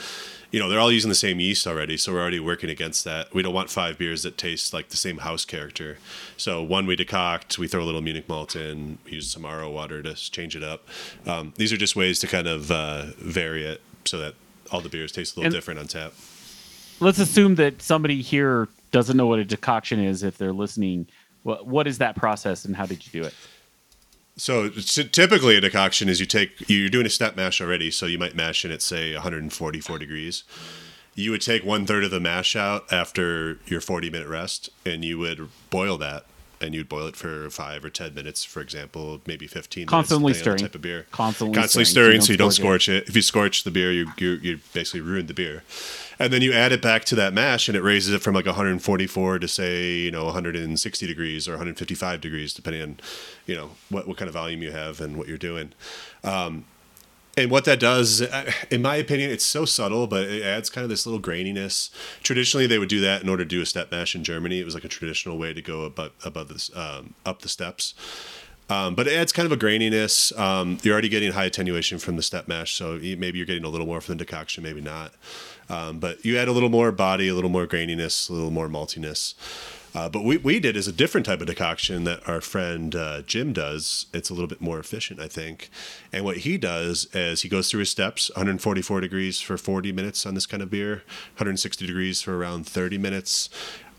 [0.52, 3.34] you know, they're all using the same yeast already, so we're already working against that.
[3.34, 5.98] We don't want five beers that taste like the same house character.
[6.38, 9.70] So one we decoct, we throw a little Munich malt in, we use some RO
[9.70, 10.88] water to change it up.
[11.28, 14.34] Um, these are just ways to kind of uh, vary it so that
[14.72, 16.14] all the beers taste a little And- different on tap.
[17.02, 21.08] Let's assume that somebody here doesn't know what a decoction is if they're listening.
[21.44, 23.34] What what is that process and how did you do it?
[24.40, 28.18] So typically a decoction is you take you're doing a step mash already, so you
[28.18, 30.46] might mash in at say 144 degrees.
[31.14, 35.04] You would take one third of the mash out after your 40 minute rest, and
[35.04, 36.26] you would boil that,
[36.62, 39.88] and you'd boil it for five or 10 minutes, for example, maybe 15.
[39.88, 40.60] Constantly minutes, stirring.
[40.60, 41.06] type of beer.
[41.12, 43.08] Constantly constantly stirring, so so you you don't don't scorch it.
[43.08, 45.64] If you scorch the beer, you you you basically ruined the beer.
[46.22, 48.46] And then you add it back to that mash, and it raises it from like
[48.46, 53.00] 144 to say you know 160 degrees or 155 degrees, depending on
[53.46, 55.74] you know what what kind of volume you have and what you're doing.
[56.24, 56.66] Um,
[57.40, 60.84] and what that does, uh, in my opinion, it's so subtle, but it adds kind
[60.84, 61.90] of this little graininess.
[62.22, 64.60] Traditionally, they would do that in order to do a step mash in Germany.
[64.60, 67.94] It was like a traditional way to go above above this um, up the steps.
[68.70, 70.38] Um, but it adds kind of a graininess.
[70.38, 73.70] Um, you're already getting high attenuation from the step mash, so maybe you're getting a
[73.70, 75.14] little more from the decoction, maybe not.
[75.70, 78.68] Um, but you add a little more body, a little more graininess, a little more
[78.68, 79.34] maltiness.
[79.96, 83.22] Uh, but we, we did is a different type of decoction that our friend uh,
[83.24, 84.06] Jim does.
[84.14, 85.70] It's a little bit more efficient, I think.
[86.14, 90.26] And what he does is he goes through his steps 144 degrees for 40 minutes
[90.26, 91.04] on this kind of beer,
[91.38, 93.50] 160 degrees for around 30 minutes.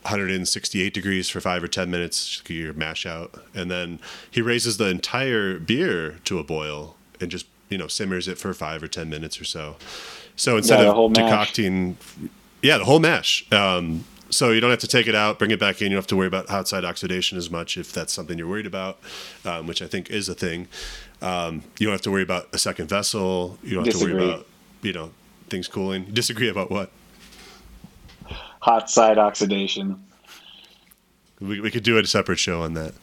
[0.02, 3.34] 168 degrees for five or 10 minutes, get your mash out.
[3.54, 3.98] And then
[4.30, 8.54] he raises the entire beer to a boil and just, you know, simmers it for
[8.54, 9.76] five or 10 minutes or so.
[10.36, 11.52] So instead Yeah, of whole mash.
[11.54, 11.98] decocting,
[12.62, 13.44] yeah, the whole mash.
[13.52, 15.86] Um, so you don't have to take it out, bring it back in.
[15.86, 18.66] You don't have to worry about outside oxidation as much if that's something you're worried
[18.66, 18.98] about,
[19.44, 20.68] um, which I think is a thing.
[21.22, 23.58] Um, you don't have to worry about a second vessel.
[23.62, 24.46] You don't have to worry about,
[24.82, 25.10] you know,
[25.48, 26.06] things cooling.
[26.06, 26.90] You disagree about what?
[28.60, 30.02] Hot side oxidation.
[31.40, 32.94] We, we could do a separate show on that.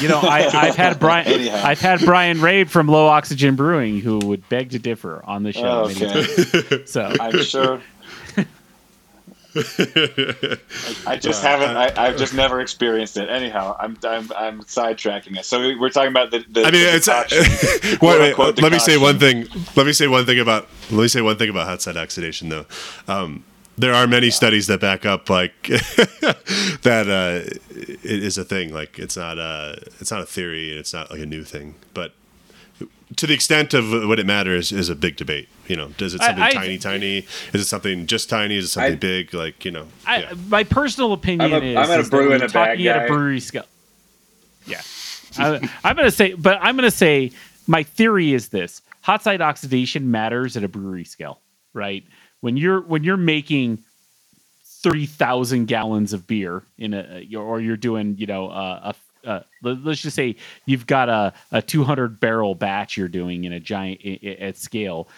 [0.00, 1.26] You know, I, I've had Brian.
[1.26, 1.62] Anyhow.
[1.64, 5.52] I've had Brian Rabe from Low Oxygen Brewing who would beg to differ on the
[5.52, 5.88] show.
[5.88, 6.84] many Okay.
[6.86, 7.80] So I'm sure.
[11.06, 11.76] I just haven't.
[11.76, 13.28] I, I've just never experienced it.
[13.28, 15.44] Anyhow, I'm I'm, I'm sidetracking it.
[15.44, 16.44] So we- we're talking about the.
[16.48, 17.08] the I mean, the it's.
[18.02, 19.46] wait, wait, unquote, let me say one thing.
[19.76, 20.68] Let me say one thing about.
[20.90, 22.66] Let me say one thing about hot side oxidation, though.
[23.06, 23.44] Um,
[23.76, 27.06] there are many studies that back up like that.
[27.08, 28.72] Uh, it is a thing.
[28.72, 29.80] Like it's not a.
[30.00, 31.74] It's not a theory, and it's not like a new thing.
[31.94, 32.12] But
[33.16, 35.48] to the extent of what it matters is a big debate.
[35.66, 37.18] You know, does it something I- tiny, tiny?
[37.52, 38.56] Is it something just tiny?
[38.56, 39.34] Is it something I- big?
[39.34, 39.86] Like you know.
[40.06, 40.34] I, yeah.
[40.48, 42.86] my personal opinion I'm a- is, I'm at a is brew and you're a talking
[42.86, 43.04] at guy.
[43.04, 43.64] a brewery scale.
[44.66, 44.82] Yeah,
[45.38, 47.32] I, I'm going to say, but I'm going to say
[47.66, 51.40] my theory is this: hot side oxidation matters at a brewery scale,
[51.72, 52.04] right?
[52.40, 53.78] When you're when you're making
[54.64, 58.94] thirty thousand gallons of beer in a, or you're doing, you know, uh, a,
[59.26, 63.52] uh, let- let's just say you've got a, a 200 barrel batch you're doing in
[63.52, 65.08] a giant i- i- at scale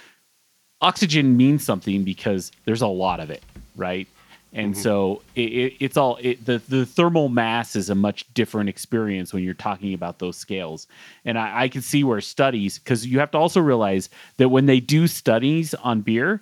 [0.80, 3.42] oxygen means something because there's a lot of it,
[3.76, 4.06] right?
[4.52, 8.68] And so it, it, it's all it, the the thermal mass is a much different
[8.68, 10.88] experience when you're talking about those scales.
[11.24, 14.66] And I, I can see where studies because you have to also realize that when
[14.66, 16.40] they do studies on beer,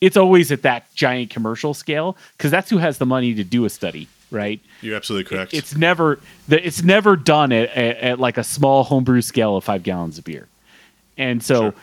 [0.00, 3.66] it's always at that giant commercial scale because that's who has the money to do
[3.66, 4.60] a study, right?
[4.82, 5.54] You're absolutely correct.
[5.54, 6.18] It's never
[6.48, 10.24] it's never done at, at, at like a small homebrew scale of five gallons of
[10.24, 10.48] beer,
[11.18, 11.70] and so.
[11.70, 11.74] Sure.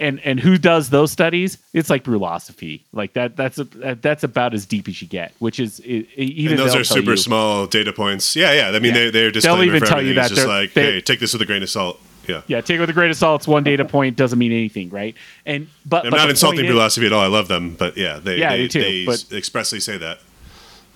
[0.00, 1.56] And and who does those studies?
[1.72, 3.36] It's like Brewlosophy, like that.
[3.36, 6.82] That's a that's about as deep as you get, which is even and those are
[6.82, 8.34] super you- small data points.
[8.34, 8.76] Yeah, yeah.
[8.76, 9.10] I mean, Yeah.
[9.10, 11.20] they they're They'll even tell you that It's just they're- just like, they- hey, take
[11.20, 12.00] this with a grain of salt.
[12.26, 12.40] Yeah.
[12.48, 13.42] Yeah, take it with a grain of salt.
[13.42, 15.14] It's one data point doesn't mean anything, right?
[15.46, 17.22] And but I'm but not insulting Brewlosophy at all.
[17.22, 20.18] I love them, but yeah, they Yeah, they, too, they but- expressly say that.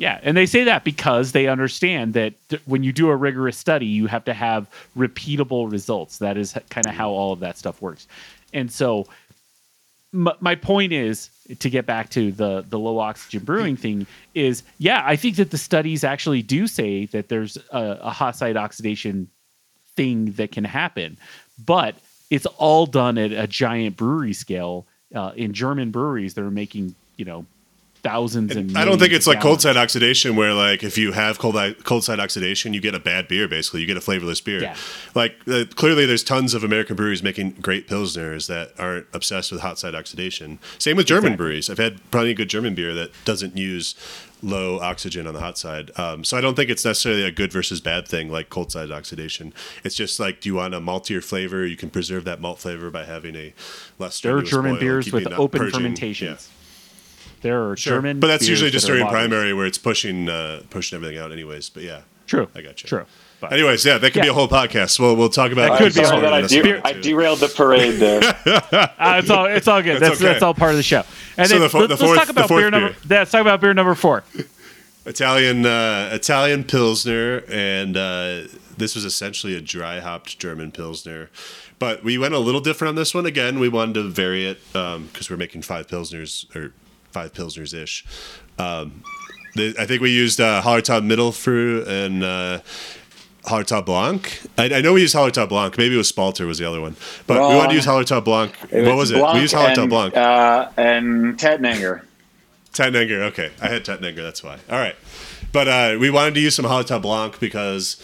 [0.02, 3.56] Yeah, and they say that because they understand that th- when you do a rigorous
[3.56, 6.18] study, you have to have repeatable results.
[6.18, 8.08] That is kind of how all of that stuff works.
[8.52, 9.06] And so,
[10.12, 14.64] m- my point is to get back to the the low oxygen brewing thing is
[14.78, 18.56] yeah, I think that the studies actually do say that there's a, a hot side
[18.56, 19.28] oxidation
[19.94, 21.16] thing that can happen,
[21.64, 21.94] but
[22.28, 24.84] it's all done at a giant brewery scale
[25.14, 27.46] uh, in German breweries that are making you know
[28.02, 31.38] thousands and I don't think it's like cold side oxidation where like if you have
[31.38, 33.46] cold cold side oxidation, you get a bad beer.
[33.48, 34.60] Basically, you get a flavorless beer.
[34.62, 34.76] Yeah.
[35.14, 39.60] Like uh, clearly, there's tons of American breweries making great pilsners that aren't obsessed with
[39.60, 40.58] hot side oxidation.
[40.78, 41.36] Same with German Exactly.
[41.36, 41.70] breweries.
[41.70, 43.94] I've had plenty of good German beer that doesn't use
[44.42, 45.92] low oxygen on the hot side.
[45.96, 48.90] Um, so I don't think it's necessarily a good versus bad thing like cold side
[48.90, 49.54] oxidation.
[49.84, 51.64] It's just like, do you want a maltier flavor?
[51.64, 53.54] You can preserve that malt flavor by having a
[54.00, 54.20] less.
[54.20, 55.72] There are German boil, beers with open purging.
[55.80, 56.48] fermentations.
[56.50, 56.58] Yeah.
[57.42, 57.94] There are Sure.
[57.96, 61.32] German, but that's usually just are during primary where it's pushing uh, pushing everything out,
[61.32, 61.68] anyways.
[61.70, 62.88] But yeah, True, I got you.
[62.88, 63.04] True.
[63.40, 65.00] But Anyways, yeah, that could be a whole podcast.
[65.00, 65.70] Well, we'll talk about.
[65.76, 68.20] That could be a whole- that I, de- fine, I derailed the parade there.
[68.46, 69.94] uh, it's all it's all good.
[70.00, 70.32] That's That's okay.
[70.32, 71.02] that's all part of the show.
[71.36, 72.90] And So then the fo- let, the us talk about fourth beer number.
[73.10, 74.22] Yeah, let's talk about beer number four.
[75.06, 78.42] Italian uh, Italian Pilsner, and uh,
[78.76, 81.28] this was essentially a dry hopped German Pilsner.
[81.80, 83.26] But we went a little different on this one.
[83.26, 86.72] Again, we wanted to vary it because we're making five Pilsners or
[87.12, 88.04] five Pilsners ish.
[88.58, 89.02] Um,
[89.56, 92.60] I think we used uh, Hallertau Mittelfrüh and uh,
[93.44, 94.40] Hallertau Blanc.
[94.56, 95.76] I, I know we used Hallertau Blanc.
[95.76, 96.96] Maybe it was Spalter was the other one.
[97.26, 98.56] But we wanted to use Hallertau Blanc.
[98.70, 99.18] what was it?
[99.18, 100.16] Blanc we used Hallertau and, Blanc.
[100.16, 102.02] Uh, and Tettnanger.
[102.72, 103.20] Tettnanger.
[103.24, 104.22] Okay, I had Tettnanger.
[104.22, 104.58] That's why.
[104.70, 104.96] All right,
[105.52, 108.02] but uh, we wanted to use some Hallertau Blanc because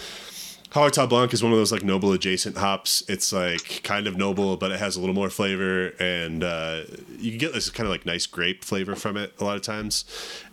[0.71, 3.03] Hallertau Blanc is one of those like noble adjacent hops.
[3.09, 6.83] It's like kind of noble, but it has a little more flavor, and uh,
[7.19, 9.63] you can get this kind of like nice grape flavor from it a lot of
[9.63, 10.05] times.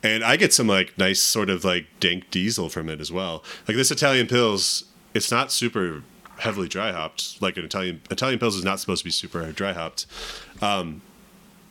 [0.01, 3.43] And I get some like nice sort of like dank diesel from it as well.
[3.67, 6.03] Like this Italian pills, it's not super
[6.37, 7.41] heavily dry hopped.
[7.41, 10.05] Like an Italian Italian Pils is not supposed to be super dry hopped.
[10.61, 11.01] Um,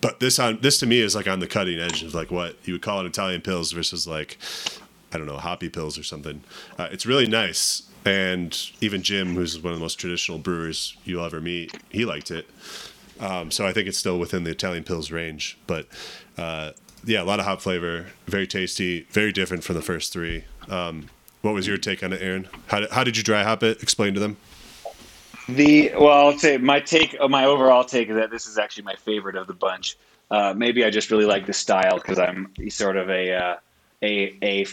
[0.00, 2.56] but this on this to me is like on the cutting edge of like what
[2.64, 4.36] you would call an Italian Pils versus like
[5.12, 6.42] I don't know hoppy Pils or something.
[6.78, 11.24] Uh, it's really nice, and even Jim, who's one of the most traditional brewers you'll
[11.24, 12.46] ever meet, he liked it.
[13.20, 15.86] Um, so I think it's still within the Italian Pils range, but
[16.36, 16.72] uh,
[17.04, 20.44] yeah, a lot of hop flavor, very tasty, very different from the first three.
[20.68, 21.08] Um,
[21.42, 22.48] what was your take on it, Aaron?
[22.66, 23.82] How did, how did you dry hop it?
[23.82, 24.36] Explain to them.
[25.48, 28.94] The well, I'll say my take, my overall take is that this is actually my
[28.94, 29.98] favorite of the bunch.
[30.30, 33.56] Uh, maybe I just really like the style because I'm sort of a uh,
[34.02, 34.66] a a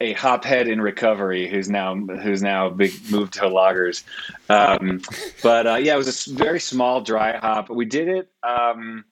[0.00, 4.04] a hophead in recovery who's now who's now big moved to lagers.
[4.48, 5.02] Um,
[5.42, 7.68] but uh, yeah, it was a very small dry hop.
[7.68, 8.30] We did it.
[8.42, 9.04] Um,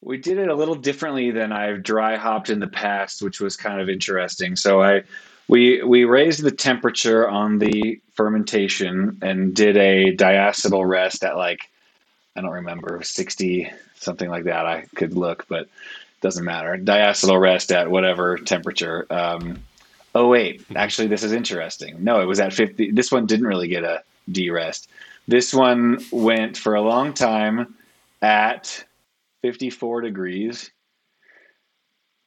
[0.00, 3.56] we did it a little differently than I've dry hopped in the past, which was
[3.56, 4.56] kind of interesting.
[4.56, 5.02] So I
[5.48, 11.60] we we raised the temperature on the fermentation and did a diacetyl rest at like
[12.36, 14.66] I don't remember 60 something like that.
[14.66, 15.68] I could look, but
[16.20, 16.76] doesn't matter.
[16.76, 19.06] Diacetyl rest at whatever temperature.
[19.08, 19.62] Um,
[20.14, 20.76] oh wait, mm-hmm.
[20.76, 22.02] actually this is interesting.
[22.02, 22.92] No, it was at 50.
[22.92, 24.88] This one didn't really get a D rest.
[25.26, 27.74] This one went for a long time
[28.20, 28.84] at
[29.42, 30.70] 54 degrees.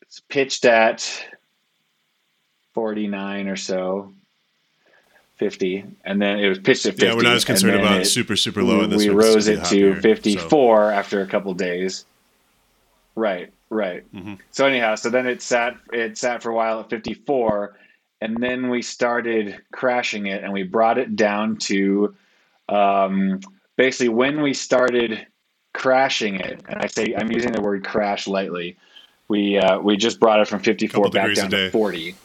[0.02, 1.26] It's pitched at
[2.74, 4.14] 49 or so,
[5.36, 7.06] 50, and then it was pitched at 50.
[7.06, 8.88] Yeah, we're not as concerned about it, super, super low.
[8.88, 10.90] We, we rose it to 54 so.
[10.90, 12.06] after a couple days.
[13.18, 14.04] Right, right.
[14.14, 14.36] Mm-hmm.
[14.52, 17.76] So anyhow, so then it sat it sat for a while at 54,
[18.22, 22.16] and then we started crashing it, and we brought it down to
[22.70, 23.40] um,
[23.76, 25.26] basically when we started
[25.74, 28.78] crashing it, and I say I'm using the word crash lightly.
[29.30, 32.16] We uh, we just brought it from 54 back down to 40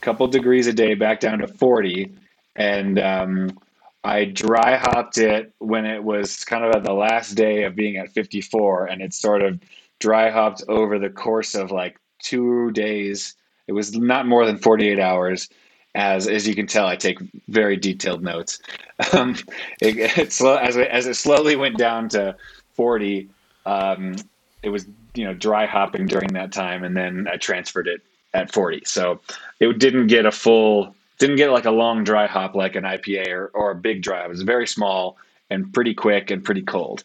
[0.00, 2.12] couple degrees a day back down to 40
[2.56, 3.56] and um,
[4.02, 7.98] i dry hopped it when it was kind of at the last day of being
[7.98, 9.60] at 54 and it sort of
[10.02, 13.34] dry hopped over the course of like two days
[13.66, 15.48] it was not more than 48 hours
[15.94, 18.60] as as you can tell i take very detailed notes
[19.12, 19.36] um,
[19.80, 22.36] it, it slow, as, it, as it slowly went down to
[22.74, 23.28] 40
[23.64, 24.16] um,
[24.62, 28.02] it was you know dry hopping during that time and then i transferred it
[28.34, 28.82] at 40.
[28.84, 29.20] So
[29.60, 33.28] it didn't get a full, didn't get like a long dry hop like an IPA
[33.28, 34.24] or, or a big dry.
[34.24, 35.16] It was very small
[35.50, 37.04] and pretty quick and pretty cold.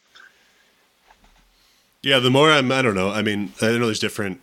[2.07, 3.11] Yeah, the more I'm, I don't know.
[3.11, 4.39] I mean, I know there's different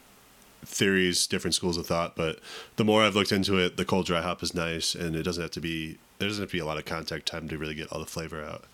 [0.67, 2.39] theories, different schools of thought, but
[2.77, 5.41] the more I've looked into it, the cold dry hop is nice, and it doesn't
[5.41, 7.75] have to be there doesn't have to be a lot of contact time to really
[7.75, 8.65] get all the flavor out.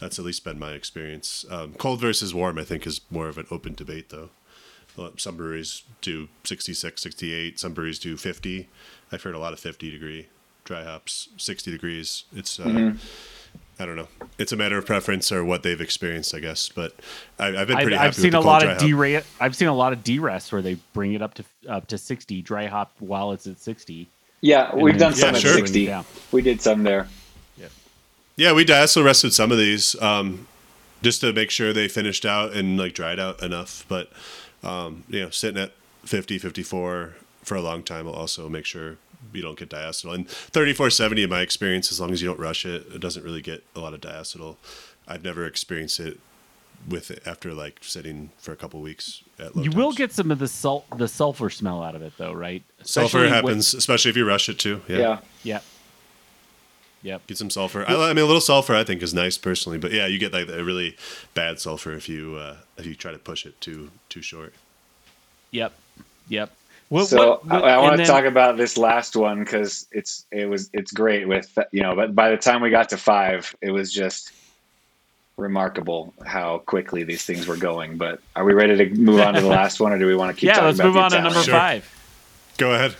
[0.00, 1.44] That's at least been my experience.
[1.50, 4.30] Um, cold versus warm, I think, is more of an open debate, though
[5.18, 7.60] some breweries do 66, 68.
[7.60, 8.68] Some breweries do 50.
[9.12, 10.26] I've heard a lot of 50 degree
[10.64, 12.24] dry hops, 60 degrees.
[12.34, 12.98] It's, uh, mm-hmm.
[13.78, 14.08] I don't know.
[14.38, 16.68] It's a matter of preference or what they've experienced, I guess.
[16.68, 16.94] But
[17.38, 20.04] I, have been pretty I've, I've seen a lot of I've seen a lot of
[20.04, 23.46] D rest where they bring it up to up to 60 dry hop while it's
[23.46, 24.08] at 60.
[24.40, 25.54] Yeah, we've done some yeah, at sure.
[25.54, 25.80] 60.
[25.80, 26.02] Yeah.
[26.32, 27.08] We did some there.
[27.56, 27.68] Yeah.
[28.36, 30.48] Yeah, we also rested some of these um,
[31.00, 33.84] just to make sure they finished out and like dried out enough.
[33.88, 34.10] But
[34.62, 35.72] um, you know, sitting at
[36.04, 38.96] 50, 54 for a long time will also make sure
[39.32, 40.14] you don't get diacetyl.
[40.14, 43.42] And 3470, in my experience, as long as you don't rush it, it doesn't really
[43.42, 44.56] get a lot of diacetyl.
[45.06, 46.18] I've never experienced it
[46.88, 49.22] with it after like sitting for a couple weeks.
[49.38, 49.76] At you temps.
[49.76, 52.62] will get some of the salt, the sulfur smell out of it, though, right?
[52.80, 54.82] Especially sulfur happens, especially if you rush it too.
[54.88, 54.98] Yeah.
[54.98, 55.18] Yeah.
[55.42, 55.60] yeah.
[57.02, 57.26] Yep.
[57.26, 57.84] Get some sulfur.
[57.86, 60.32] I, I, mean, a little sulfur I think is nice personally, but yeah, you get
[60.32, 60.96] like a really
[61.34, 64.54] bad sulfur if you uh, if you try to push it too too short.
[65.50, 65.72] Yep.
[66.28, 66.52] Yep.
[66.92, 69.88] What, so what, what, I, I want to then, talk about this last one because
[69.92, 72.98] it's it was it's great with you know, but by the time we got to
[72.98, 74.30] five, it was just
[75.38, 77.96] remarkable how quickly these things were going.
[77.96, 80.36] But are we ready to move on to the last one, or do we want
[80.36, 80.48] to keep?
[80.54, 81.54] yeah, let's move on to number sure.
[81.54, 82.52] five.
[82.58, 82.94] Go ahead.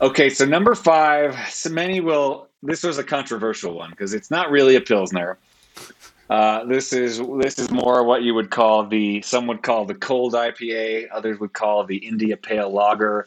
[0.00, 2.46] Okay, so number five, so many will.
[2.62, 5.38] This was a controversial one because it's not really a pilsner.
[6.30, 9.94] Uh, this is this is more what you would call the some would call the
[9.94, 13.26] cold IPA, others would call the India Pale Lager.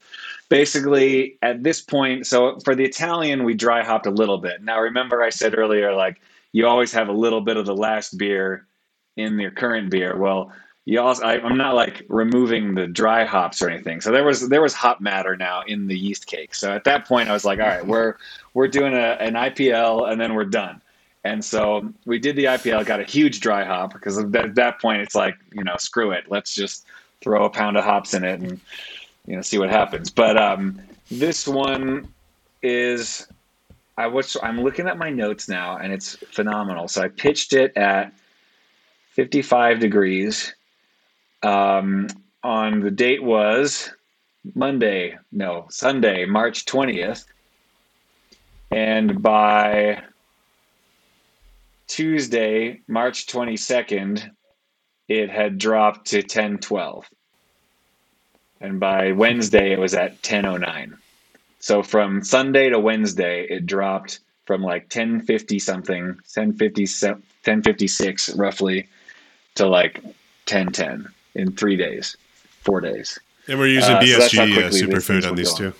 [0.49, 4.61] Basically, at this point, so for the Italian, we dry hopped a little bit.
[4.61, 6.21] Now, remember, I said earlier, like
[6.51, 8.67] you always have a little bit of the last beer
[9.17, 10.15] in your current beer.
[10.15, 10.51] Well,
[10.85, 14.01] you also I, am not like removing the dry hops or anything.
[14.01, 16.53] So there was there was hop matter now in the yeast cake.
[16.53, 18.15] So at that point, I was like, all right, we're
[18.53, 20.81] we're doing a, an IPL and then we're done.
[21.23, 25.01] And so we did the IPL, got a huge dry hop because at that point
[25.01, 26.85] it's like you know screw it, let's just
[27.21, 28.59] throw a pound of hops in it and
[29.27, 30.09] you know see what happens.
[30.09, 32.11] But um, this one
[32.63, 33.27] is
[33.97, 36.87] I was I'm looking at my notes now, and it's phenomenal.
[36.87, 38.13] So I pitched it at
[39.11, 40.55] 55 degrees.
[41.43, 42.07] Um,
[42.43, 43.91] on the date was
[44.55, 47.25] Monday, no Sunday, March 20th,
[48.71, 50.01] and by
[51.91, 54.31] Tuesday, March 22nd,
[55.09, 57.05] it had dropped to 1012.
[58.61, 60.95] And by Wednesday, it was at 1009.
[61.59, 68.87] So from Sunday to Wednesday, it dropped from like 1050 something, 1050, 1056 roughly,
[69.55, 70.01] to like
[70.47, 72.15] 1010 in three days,
[72.61, 73.19] four days.
[73.49, 75.73] And we're using Uh, so BSG uh, quickly these superfood on these going.
[75.73, 75.77] two.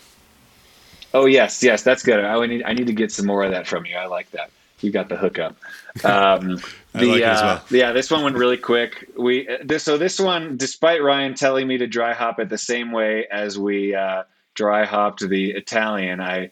[1.14, 2.20] Oh yes, yes, that's good.
[2.20, 3.96] I need I need to get some more of that from you.
[3.96, 4.50] I like that.
[4.82, 5.56] You got the hookup.
[6.04, 6.58] Um,
[6.94, 7.80] I the, like it as uh, well.
[7.80, 9.10] Yeah, this one went really quick.
[9.18, 12.58] We uh, this so this one, despite Ryan telling me to dry hop it the
[12.58, 14.24] same way as we uh,
[14.56, 16.46] dry hopped the Italian, I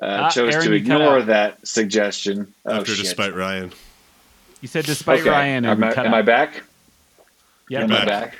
[0.00, 2.52] uh, Ah, chose Aaron, to ignore that suggestion.
[2.66, 3.04] Oh After shit!
[3.04, 3.72] despite Ryan.
[4.60, 6.26] You said despite okay, Ryan and am, I, cut am I out.
[6.26, 6.62] back?
[7.68, 8.08] Yeah, Am I back.
[8.08, 8.38] back?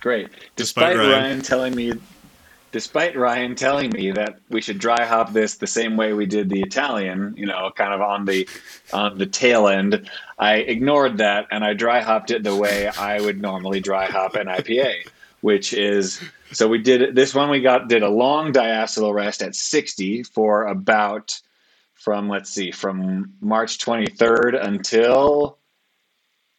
[0.00, 0.28] Great.
[0.56, 1.10] Despite Despite, Ryan.
[1.10, 1.40] Ryan.
[1.42, 1.92] telling me,
[2.72, 6.48] despite Ryan telling me that we should dry hop this the same way we did
[6.48, 8.48] the Italian, you know, kind of on the
[8.92, 13.20] on the tail end, I ignored that and I dry hopped it the way I
[13.20, 15.06] would normally dry hop an IPA,
[15.42, 16.20] which is
[16.52, 17.50] so we did this one.
[17.50, 21.40] We got did a long diacetyl rest at sixty for about
[21.94, 25.58] from let's see from March twenty third until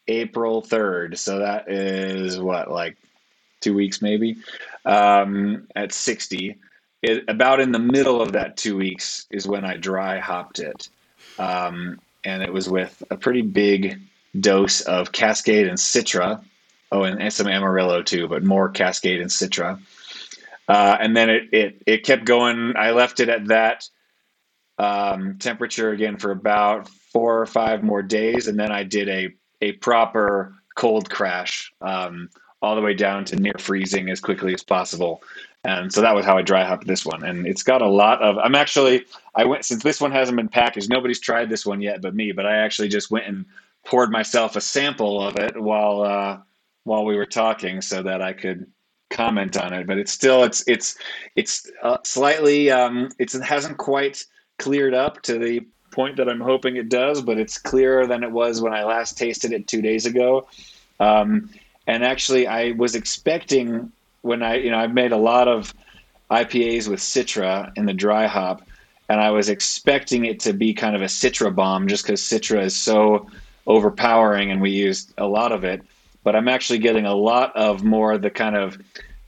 [0.06, 1.18] April 3rd.
[1.18, 2.96] So that is what, like
[3.60, 4.36] two weeks maybe,
[4.84, 6.56] um, at 60.
[7.02, 10.88] It, about in the middle of that two weeks is when I dry hopped it.
[11.38, 14.00] Um, and it was with a pretty big
[14.38, 16.42] dose of Cascade and Citra.
[16.90, 19.80] Oh, and, and some Amarillo too, but more Cascade and Citra.
[20.66, 22.74] Uh, and then it, it, it kept going.
[22.76, 23.88] I left it at that
[24.78, 28.48] um, temperature again for about four or five more days.
[28.48, 32.28] And then I did a a proper cold crash um,
[32.64, 35.22] all the way down to near freezing as quickly as possible.
[35.64, 37.22] And so that was how I dry hopped this one.
[37.22, 38.38] And it's got a lot of.
[38.38, 39.04] I'm actually
[39.34, 40.88] I went since this one hasn't been packaged.
[40.88, 42.32] Nobody's tried this one yet, but me.
[42.32, 43.44] But I actually just went and
[43.84, 46.38] poured myself a sample of it while uh,
[46.84, 48.66] while we were talking, so that I could
[49.10, 49.86] comment on it.
[49.86, 50.96] But it's still it's it's
[51.36, 54.24] it's uh, slightly um, it's it hasn't quite
[54.58, 58.30] cleared up to the point that I'm hoping it does, but it's clearer than it
[58.30, 60.48] was when I last tasted it two days ago.
[61.00, 61.50] Um,
[61.86, 65.74] and actually, I was expecting when I, you know, I've made a lot of
[66.30, 68.62] IPAs with Citra in the dry hop,
[69.08, 72.62] and I was expecting it to be kind of a Citra bomb just because Citra
[72.62, 73.28] is so
[73.66, 75.82] overpowering and we used a lot of it.
[76.22, 78.78] But I'm actually getting a lot of more of the kind of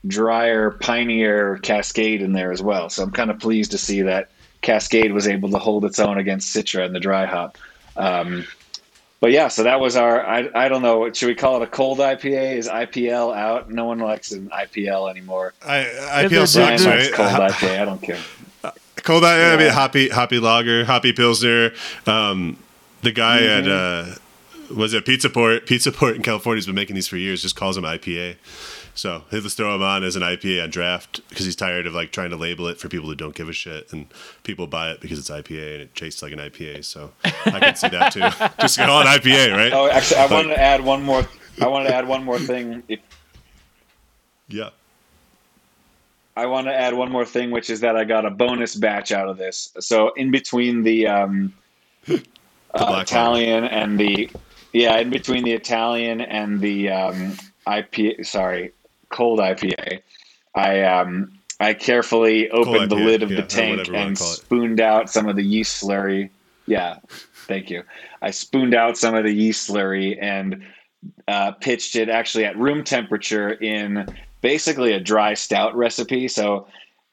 [0.07, 2.89] drier, pinier Cascade in there as well.
[2.89, 4.31] So I'm kind of pleased to see that
[4.61, 7.57] Cascade was able to hold its own against Citra in the dry hop.
[7.95, 8.45] Um,
[9.19, 10.25] but yeah, so that was our.
[10.25, 11.11] I, I don't know.
[11.11, 12.55] Should we call it a cold IPA?
[12.57, 13.69] Is IPL out?
[13.71, 15.53] No one likes an IPL anymore.
[15.65, 17.13] I, Yeah, IPL they're- sucks, Ryan they're- likes right?
[17.15, 17.81] cold Uh, IPA.
[17.81, 18.19] I don't care.
[19.03, 19.71] Cold, I, I mean, Yeah.
[19.73, 21.71] hoppy, hoppy lager, hoppy pilsner.
[22.05, 22.57] Um,
[23.03, 23.69] the guy Mm-hmm.
[23.69, 25.65] at uh, was it Pizza Port?
[25.65, 27.41] Pizza Port in California has been making these for years.
[27.41, 28.35] Just calls them IPA.
[28.97, 31.93] So he'll just throw him on as an IPA on draft because he's tired of
[31.93, 34.07] like trying to label it for people who don't give a shit, and
[34.43, 36.83] people buy it because it's IPA and it tastes like an IPA.
[36.83, 38.21] So I can see that too.
[38.59, 39.71] just call it IPA, right?
[39.71, 41.23] Oh, actually, I wanted to add one more.
[41.61, 42.81] I wanted to add one more thing.
[42.87, 42.99] If,
[44.47, 44.69] Yeah.
[46.35, 49.11] I want to add one more thing, which is that I got a bonus batch
[49.11, 49.73] out of this.
[49.79, 51.53] So in between the, um,
[52.07, 52.17] uh,
[52.73, 54.29] black Italian and the
[54.73, 58.71] yeah, in between the Italian and the um, IPA, sorry,
[59.09, 60.01] cold IPA,
[60.55, 64.17] I um, I carefully opened the lid of yeah, the tank whatever you wanna and
[64.17, 66.29] spooned out some of the yeast slurry.
[66.65, 66.97] Yeah,
[67.47, 67.83] thank you.
[68.21, 70.63] I spooned out some of the yeast slurry and
[71.27, 74.07] uh, pitched it actually at room temperature in
[74.41, 76.27] basically a dry stout recipe.
[76.27, 76.67] So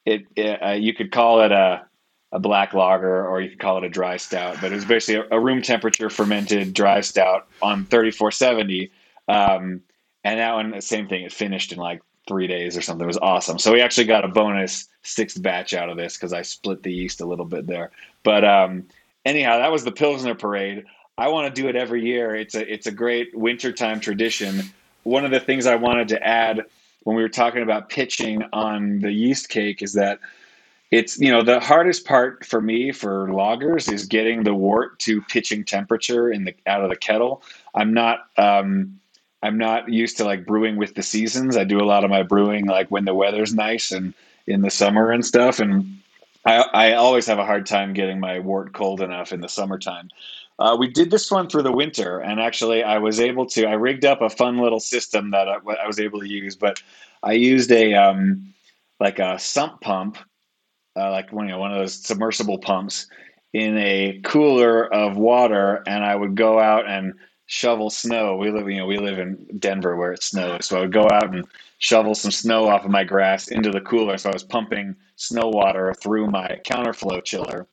[0.04, 1.86] it, it uh, you could call it a
[2.32, 5.24] a black lager or you could call it a dry stout, but it was basically
[5.30, 8.90] a, a room temperature fermented dry stout on 3470.
[9.28, 9.80] Um,
[10.24, 11.22] and that one, same thing.
[11.22, 13.04] It finished in like three days or something.
[13.04, 13.58] It was awesome.
[13.58, 16.92] So we actually got a bonus sixth batch out of this because I split the
[16.92, 17.90] yeast a little bit there.
[18.22, 18.86] But um,
[19.24, 20.86] anyhow, that was the Pilsner Parade.
[21.18, 22.34] I want to do it every year.
[22.34, 24.62] It's a it's a great wintertime tradition.
[25.04, 26.64] One of the things I wanted to add
[27.04, 30.18] when we were talking about pitching on the yeast cake is that
[30.90, 35.20] it's you know the hardest part for me for lagers is getting the wort to
[35.22, 37.42] pitching temperature in the out of the kettle.
[37.74, 38.98] I'm not um,
[39.44, 41.56] I'm not used to like brewing with the seasons.
[41.56, 44.14] I do a lot of my brewing like when the weather's nice and
[44.46, 45.60] in the summer and stuff.
[45.60, 45.98] And
[46.46, 50.08] I, I always have a hard time getting my wort cold enough in the summertime.
[50.58, 53.66] Uh, we did this one through the winter, and actually, I was able to.
[53.66, 56.80] I rigged up a fun little system that I, I was able to use, but
[57.24, 58.54] I used a um,
[59.00, 60.16] like a sump pump,
[60.96, 63.08] uh, like you know one of those submersible pumps,
[63.52, 67.14] in a cooler of water, and I would go out and
[67.46, 68.36] shovel snow.
[68.36, 71.08] We live, you know, we live in Denver where it snows, so I would go
[71.10, 71.44] out and
[71.78, 74.16] shovel some snow off of my grass into the cooler.
[74.16, 77.66] So I was pumping snow water through my counterflow chiller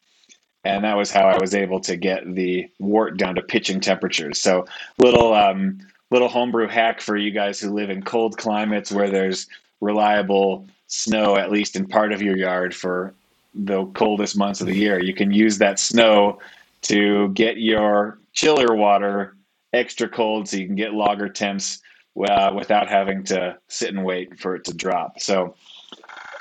[0.64, 4.40] and that was how I was able to get the wort down to pitching temperatures.
[4.40, 4.66] So
[4.98, 5.80] little um,
[6.12, 9.48] little homebrew hack for you guys who live in cold climates where there's
[9.80, 13.14] reliable snow at least in part of your yard for
[13.56, 15.02] the coldest months of the year.
[15.02, 16.40] You can use that snow
[16.84, 19.36] to get your chiller water
[19.74, 21.82] extra cold so you can get lager temps
[22.28, 25.20] uh, without having to sit and wait for it to drop.
[25.20, 25.56] So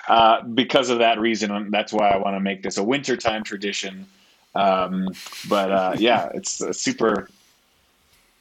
[0.09, 4.07] uh, because of that reason, that's why I want to make this a wintertime tradition.
[4.55, 5.09] Um,
[5.49, 7.29] but uh, yeah, it's super,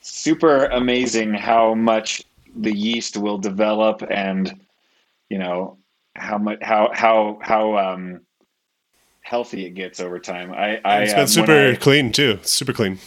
[0.02, 2.24] super amazing how much
[2.56, 4.60] the yeast will develop, and
[5.30, 5.78] you know
[6.16, 8.22] how much how how how um,
[9.22, 10.52] healthy it gets over time.
[10.52, 12.40] I, I it's been uh, super I, clean too.
[12.42, 12.98] Super clean.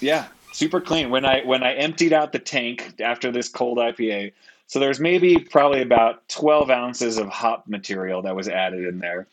[0.00, 1.10] Yeah, super clean.
[1.10, 4.32] When I when I emptied out the tank after this cold IPA,
[4.66, 9.26] so there's maybe probably about 12 ounces of hop material that was added in there.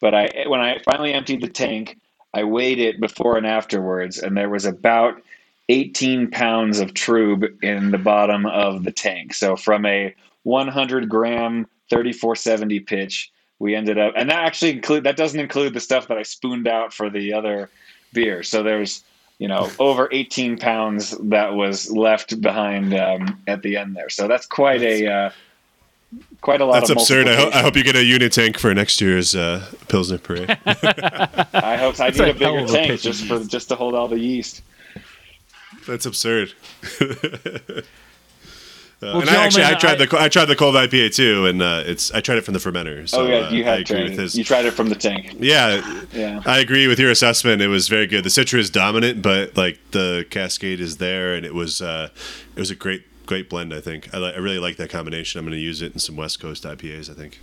[0.00, 1.98] But I when I finally emptied the tank,
[2.32, 5.22] I weighed it before and afterwards, and there was about
[5.68, 9.32] 18 pounds of trub in the bottom of the tank.
[9.32, 15.16] So from a 100 gram 3470 pitch, we ended up, and that actually include that
[15.16, 17.70] doesn't include the stuff that I spooned out for the other
[18.12, 18.42] beer.
[18.42, 19.04] So there's
[19.38, 24.08] you know, over 18 pounds that was left behind um, at the end there.
[24.08, 25.30] So that's quite a uh,
[26.40, 26.74] quite a lot.
[26.74, 27.28] That's absurd.
[27.28, 30.50] I, ho- I, hope you get a Unitank for next year's uh, Pilsner Parade.
[30.66, 34.62] I hope I need a bigger tank just for just to hold all the yeast.
[35.86, 36.52] That's absurd.
[39.02, 41.46] Uh, well, and I actually I tried I, the I tried the cold IPA too,
[41.46, 43.08] and uh, it's I tried it from the fermenter.
[43.08, 44.18] So, oh yeah, you uh, had training.
[44.18, 45.36] His, you tried it from the tank.
[45.38, 46.42] Yeah, yeah.
[46.46, 47.60] I agree with your assessment.
[47.60, 48.24] It was very good.
[48.24, 52.08] The Citra is dominant, but like the Cascade is there, and it was uh,
[52.54, 53.74] it was a great great blend.
[53.74, 55.38] I think I, li- I really like that combination.
[55.38, 57.10] I'm going to use it in some West Coast IPAs.
[57.10, 57.40] I think.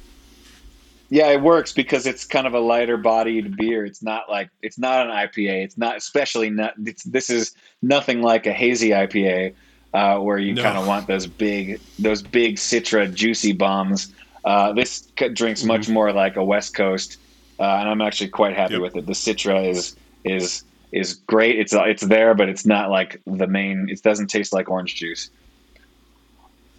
[1.09, 3.85] Yeah, it works because it's kind of a lighter bodied beer.
[3.85, 5.65] It's not like it's not an IPA.
[5.65, 6.73] It's not especially not.
[6.77, 9.53] this is nothing like a hazy IPA
[9.93, 10.63] uh, where you no.
[10.63, 14.13] kind of want those big those big Citra juicy bombs.
[14.43, 15.01] Uh, this
[15.33, 15.93] drinks much mm-hmm.
[15.93, 17.17] more like a West Coast,
[17.59, 18.81] uh, and I'm actually quite happy yep.
[18.81, 19.05] with it.
[19.05, 21.59] The Citra is is is great.
[21.59, 23.87] It's it's there, but it's not like the main.
[23.89, 25.29] It doesn't taste like orange juice.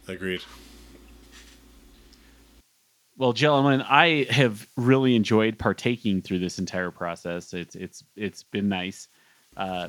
[0.08, 0.42] Agreed.
[3.16, 7.52] Well, gentlemen, I have really enjoyed partaking through this entire process.
[7.52, 9.06] It's it's it's been nice.
[9.56, 9.88] Uh,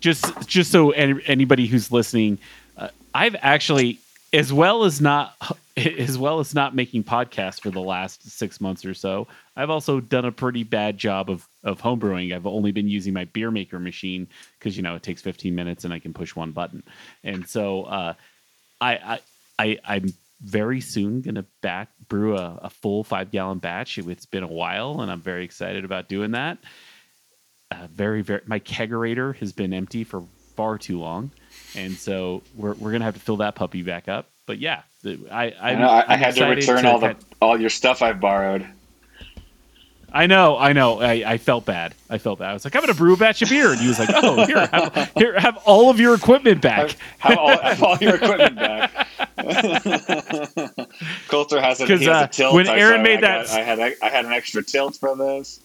[0.00, 2.38] just just so any, anybody who's listening,
[2.76, 3.98] uh, I've actually,
[4.32, 5.34] as well as not
[5.76, 9.26] as well as not making podcasts for the last six months or so,
[9.56, 12.34] I've also done a pretty bad job of of homebrewing.
[12.34, 14.26] I've only been using my beer maker machine
[14.58, 16.82] because you know it takes 15 minutes and I can push one button,
[17.22, 18.14] and so uh,
[18.80, 19.20] I, I
[19.58, 23.98] I I'm very soon gonna back brew a, a full five gallon batch.
[23.98, 26.58] It's been a while, and I'm very excited about doing that
[27.74, 30.24] uh, very very my kegerator has been empty for
[30.56, 31.30] far too long,
[31.74, 34.30] and so we're we're gonna have to fill that puppy back up.
[34.46, 37.60] But yeah, I I, I, know, I, I had to return to all the all
[37.60, 38.66] your stuff I borrowed.
[40.14, 41.00] I know, I know.
[41.00, 41.92] I, I felt bad.
[42.08, 42.50] I felt bad.
[42.50, 44.46] I was like, I'm gonna brew a batch of beer, and he was like, Oh,
[44.46, 46.92] here, have, here, have all of your equipment back.
[47.18, 49.08] Have, have, all, have all, your equipment back.
[51.28, 52.54] Coulter has a, he has uh, a tilt.
[52.54, 55.58] When Aaron made that, got, I had I had an extra tilt for this.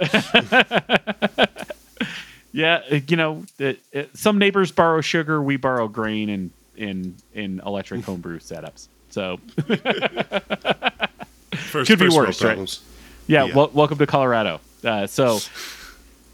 [2.52, 7.60] yeah, you know, it, it, some neighbors borrow sugar, we borrow grain in in in
[7.64, 8.88] electric homebrew setups.
[9.10, 9.38] So
[11.54, 12.78] first, could be worse, right?
[13.26, 13.66] Yeah, yeah.
[13.72, 14.60] Welcome to Colorado.
[14.82, 15.38] Uh, so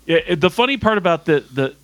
[0.06, 1.74] it, the funny part about the the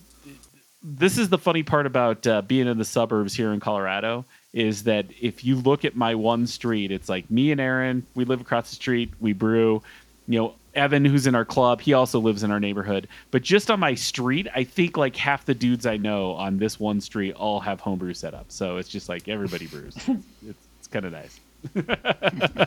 [0.82, 4.84] this is the funny part about uh, being in the suburbs here in Colorado is
[4.84, 8.40] that if you look at my one street, it's like me and Aaron, we live
[8.40, 9.82] across the street, we brew.
[10.32, 13.06] You know, Evan, who's in our club, he also lives in our neighborhood.
[13.30, 16.80] But just on my street, I think like half the dudes I know on this
[16.80, 18.46] one street all have homebrew set up.
[18.48, 19.94] So it's just like everybody brews.
[20.08, 21.38] it's, it's kind of nice.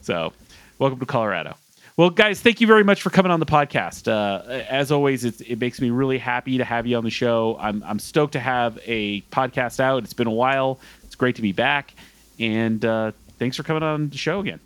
[0.00, 0.32] so,
[0.80, 1.54] welcome to Colorado.
[1.96, 4.08] Well, guys, thank you very much for coming on the podcast.
[4.08, 7.58] Uh, as always, it makes me really happy to have you on the show.
[7.60, 10.02] I'm, I'm stoked to have a podcast out.
[10.02, 10.80] It's been a while.
[11.04, 11.94] It's great to be back.
[12.40, 14.58] And uh, thanks for coming on the show again.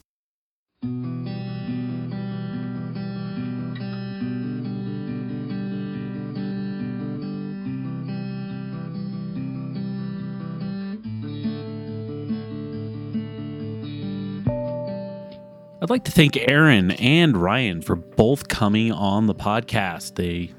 [15.85, 20.19] I'd like to thank Aaron and Ryan for both coming on the podcast.
[20.19, 20.51] A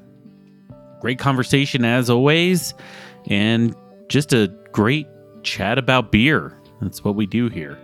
[1.00, 2.74] great conversation as always,
[3.26, 3.74] and
[4.08, 5.08] just a great
[5.42, 6.56] chat about beer.
[6.80, 7.76] That's what we do here.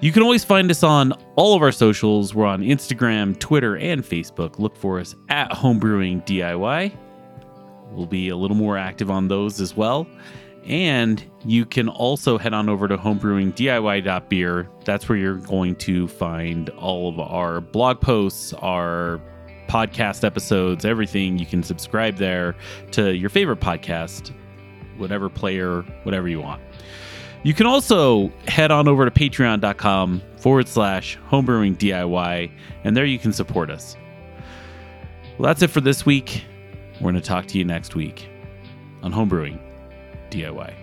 [0.00, 2.34] You can always find us on all of our socials.
[2.34, 4.58] We're on Instagram, Twitter, and Facebook.
[4.58, 6.96] Look for us at Homebrewing DIY.
[7.90, 10.06] We'll be a little more active on those as well.
[10.64, 14.68] And you can also head on over to homebrewingdiy.beer.
[14.84, 19.20] That's where you're going to find all of our blog posts, our
[19.68, 21.38] podcast episodes, everything.
[21.38, 22.56] You can subscribe there
[22.92, 24.32] to your favorite podcast,
[24.98, 26.60] whatever player, whatever you want.
[27.42, 32.50] You can also head on over to patreon.com forward slash homebrewing DIY,
[32.84, 33.96] and there you can support us.
[35.38, 36.44] Well, that's it for this week.
[36.96, 38.28] We're going to talk to you next week
[39.02, 39.69] on Homebrewing
[40.30, 40.79] DIY.